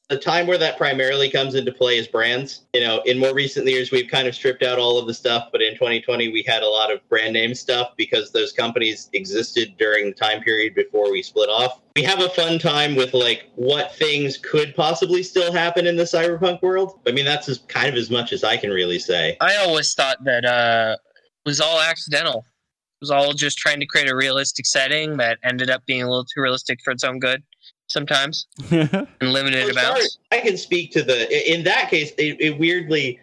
[0.08, 2.62] the time where that primarily comes into play is brands.
[2.72, 5.48] You know, in more recent years, we've kind of stripped out all of the stuff,
[5.50, 9.74] but in 2020, we had a lot of brand name stuff because those companies existed
[9.78, 11.80] during the time period before we split off.
[11.96, 16.04] We have a fun time with like what things could possibly still happen in the
[16.04, 17.00] cyberpunk world.
[17.06, 19.36] I mean, that's as, kind of as much as I can really say.
[19.40, 20.96] I always thought that uh,
[21.44, 22.38] it was all accidental.
[22.38, 26.08] It was all just trying to create a realistic setting that ended up being a
[26.08, 27.42] little too realistic for its own good
[27.88, 28.88] sometimes in
[29.20, 30.00] limited As amounts.
[30.00, 33.20] as I can speak to the in that case, it, it weirdly,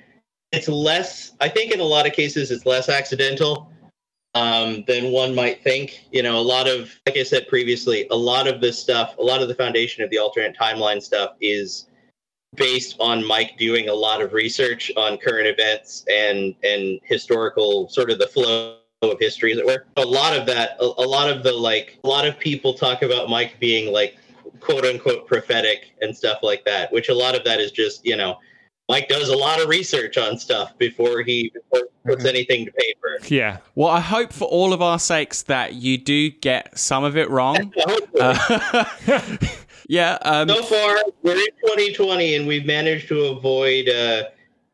[0.52, 1.34] it's less.
[1.42, 3.72] I think in a lot of cases, it's less accidental
[4.36, 6.06] um, than one might think.
[6.12, 9.24] You know, a lot of, like I said previously, a lot of this stuff, a
[9.24, 11.88] lot of the foundation of the alternate timeline stuff is
[12.56, 18.10] based on Mike doing a lot of research on current events and and historical sort
[18.12, 19.86] of the flow of history, as it were.
[19.98, 23.02] A lot of that, a, a lot of the like, a lot of people talk
[23.02, 24.18] about Mike being like
[24.64, 28.16] quote unquote prophetic and stuff like that, which a lot of that is just, you
[28.16, 28.38] know,
[28.90, 32.72] Mike does a lot of research on stuff before he before he puts anything to
[32.72, 33.18] paper.
[33.28, 33.60] Yeah.
[33.76, 37.30] Well, I hope for all of our sakes that you do get some of it
[37.30, 37.74] wrong.
[38.20, 38.86] Uh,
[39.90, 40.20] yeah.
[40.22, 44.26] Um, so far, we're in 2020, and we've managed to avoid uh,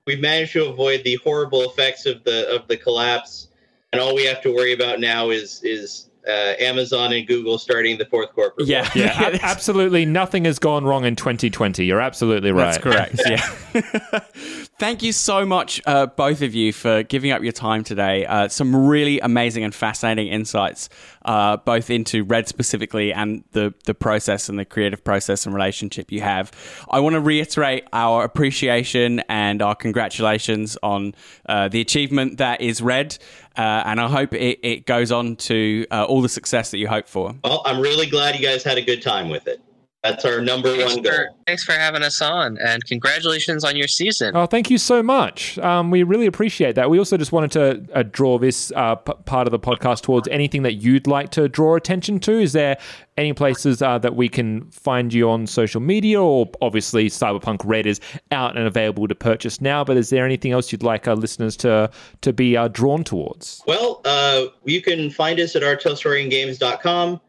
[0.06, 3.48] we've managed to avoid the horrible effects of the of the collapse.
[3.92, 7.98] And all we have to worry about now is is uh, Amazon and Google starting
[7.98, 8.68] the fourth corporate.
[8.68, 8.68] war.
[8.68, 8.90] yeah.
[8.96, 11.86] Yeah, absolutely nothing has gone wrong in 2020.
[11.86, 12.80] You're absolutely right.
[12.82, 13.22] That's correct.
[13.30, 14.20] Yeah.
[14.80, 18.26] Thank you so much, uh, both of you, for giving up your time today.
[18.26, 20.88] Uh, some really amazing and fascinating insights,
[21.26, 26.12] uh, both into Red specifically and the the process and the creative process and relationship
[26.12, 26.52] you have.
[26.90, 31.14] I want to reiterate our appreciation and our congratulations on
[31.48, 33.18] uh, the achievement that is Red,
[33.58, 36.88] uh, and I hope it, it goes on to uh, all the success that you
[36.88, 37.36] hope for.
[37.44, 39.62] Well, I'm really glad you guys had a good time with it.
[40.04, 41.12] That's our number Thanks one goal.
[41.12, 44.34] for, thanks for having us on, and congratulations on your season.
[44.34, 45.60] Oh, thank you so much.
[45.60, 46.90] Um, we really appreciate that.
[46.90, 50.30] We also just wanted to uh, draw this uh, p- part of the podcast towards
[50.30, 52.32] anything that you'd like to draw attention to.
[52.40, 52.78] Is there
[53.18, 56.22] any places uh, that we can find you on social media?
[56.22, 58.00] Or obviously, Cyberpunk Red is
[58.32, 59.84] out and available to purchase now.
[59.84, 61.92] But is there anything else you'd like our listeners to
[62.22, 63.64] to be uh, drawn towards?
[63.68, 67.20] Well, uh, you can find us at rtalsoriangames.com.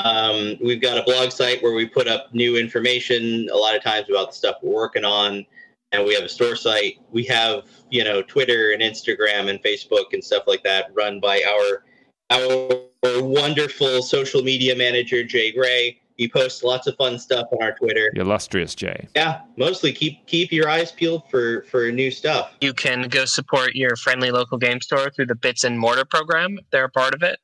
[0.00, 3.82] Um, we've got a blog site where we put up new information a lot of
[3.82, 5.46] times about the stuff we're working on.
[5.92, 6.98] And we have a store site.
[7.10, 11.42] We have, you know, Twitter and Instagram and Facebook and stuff like that run by
[11.48, 11.84] our
[12.30, 16.00] our wonderful social media manager, Jay Gray.
[16.16, 18.10] He posts lots of fun stuff on our Twitter.
[18.14, 19.06] The illustrious Jay.
[19.14, 22.52] Yeah, mostly keep keep your eyes peeled for for new stuff.
[22.60, 26.58] You can go support your friendly local game store through the Bits and Mortar program
[26.70, 27.38] they're a part of it.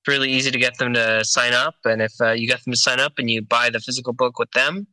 [0.00, 2.72] It's really easy to get them to sign up, and if uh, you get them
[2.72, 4.86] to sign up and you buy the physical book with them,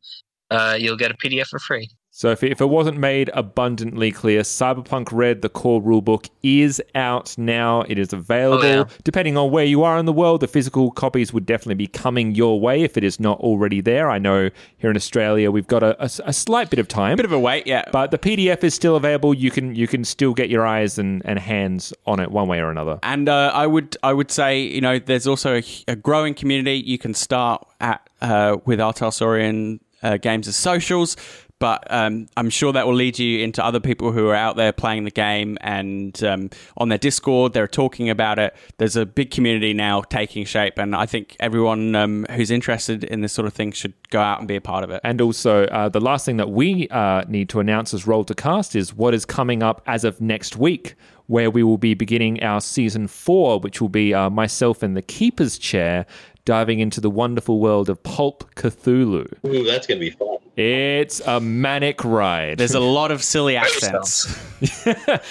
[0.50, 1.88] uh, you'll get a PDF for free.
[2.18, 6.82] So if it, if it wasn't made abundantly clear, Cyberpunk Red, the core rulebook, is
[6.96, 7.82] out now.
[7.82, 8.64] It is available.
[8.64, 8.84] Oh, yeah.
[9.04, 12.34] Depending on where you are in the world, the physical copies would definitely be coming
[12.34, 14.10] your way if it is not already there.
[14.10, 17.14] I know here in Australia we've got a, a, a slight bit of time.
[17.18, 17.84] Bit of a wait, yeah.
[17.92, 19.32] But the PDF is still available.
[19.32, 22.58] You can you can still get your eyes and, and hands on it one way
[22.58, 22.98] or another.
[23.04, 26.82] And uh, I would I would say you know there's also a, a growing community.
[26.84, 28.92] You can start at uh, with R.
[28.92, 31.16] Talsorian uh, Games' as socials,
[31.58, 34.72] but um, I'm sure that will lead you into other people who are out there
[34.72, 38.54] playing the game and um, on their Discord, they're talking about it.
[38.76, 43.20] There's a big community now taking shape, and I think everyone um, who's interested in
[43.22, 45.00] this sort of thing should go out and be a part of it.
[45.04, 48.34] And also, uh, the last thing that we uh, need to announce as Roll to
[48.34, 50.94] Cast is what is coming up as of next week,
[51.26, 55.02] where we will be beginning our season four, which will be uh, myself in the
[55.02, 56.06] Keeper's Chair
[56.44, 59.30] diving into the wonderful world of Pulp Cthulhu.
[59.46, 60.37] Ooh, that's going to be fun.
[60.58, 62.58] It's a manic ride.
[62.58, 64.26] There's a lot of silly accents.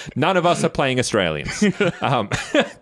[0.16, 1.62] None of us are playing Australians.
[2.00, 2.30] um,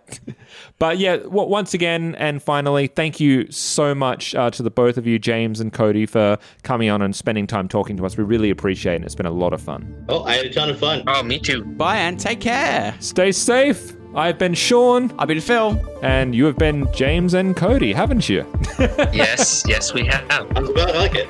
[0.79, 4.95] but yeah, w- once again and finally, thank you so much uh, to the both
[4.97, 8.15] of you, James and Cody, for coming on and spending time talking to us.
[8.15, 9.03] We really appreciate it.
[9.03, 10.05] It's been a lot of fun.
[10.07, 11.03] Oh, I had a ton of fun.
[11.05, 11.65] Oh, me too.
[11.65, 12.95] Bye and take care.
[13.01, 13.91] Stay safe.
[14.15, 15.13] I've been Sean.
[15.19, 15.77] I've been Phil.
[16.01, 18.49] And you have been James and Cody, haven't you?
[18.79, 20.47] yes, yes, we have.
[20.55, 21.27] I'm I like it.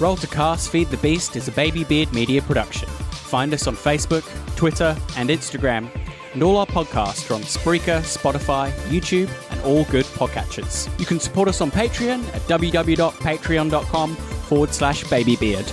[0.00, 2.88] Roll to Cast Feed the Beast is a Baby Beard media production.
[2.88, 4.24] Find us on Facebook,
[4.56, 5.90] Twitter, and Instagram,
[6.32, 10.88] and all our podcasts are on Spreaker, Spotify, YouTube, and all good podcatchers.
[10.98, 15.64] You can support us on Patreon at www.patreon.com forward slash babybeard.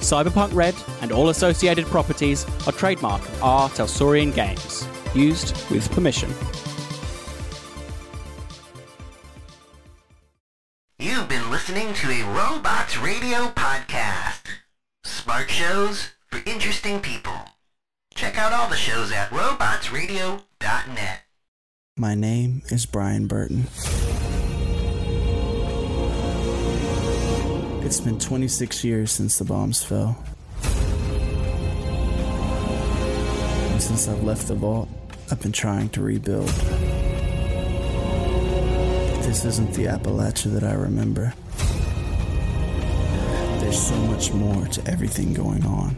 [0.00, 3.68] Cyberpunk Red and all associated properties are trademark of R.
[3.70, 4.86] Talsorian Games.
[5.16, 6.30] Used with permission.
[11.24, 14.42] You've been listening to a Robots Radio podcast.
[15.04, 17.32] Smart shows for interesting people.
[18.14, 21.22] Check out all the shows at robotsradio.net.
[21.96, 23.68] My name is Brian Burton.
[27.82, 30.22] It's been 26 years since the bombs fell.
[33.72, 34.90] And since I've left the vault,
[35.30, 36.52] I've been trying to rebuild.
[39.24, 41.34] This isn't the Appalachia that I remember.
[43.60, 45.96] There's so much more to everything going on.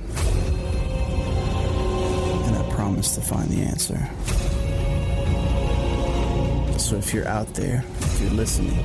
[2.47, 3.99] And I promise to find the answer.
[6.79, 8.77] So if you're out there, if you're listening,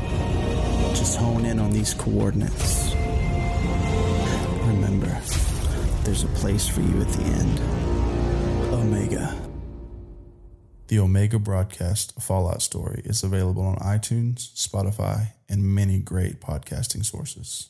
[0.95, 2.93] just hone in on these coordinates.
[4.65, 5.21] Remember,
[6.03, 7.59] there's a place for you at the end.
[8.73, 9.40] Omega.
[10.91, 17.69] The Omega broadcast Fallout story is available on iTunes, Spotify, and many great podcasting sources.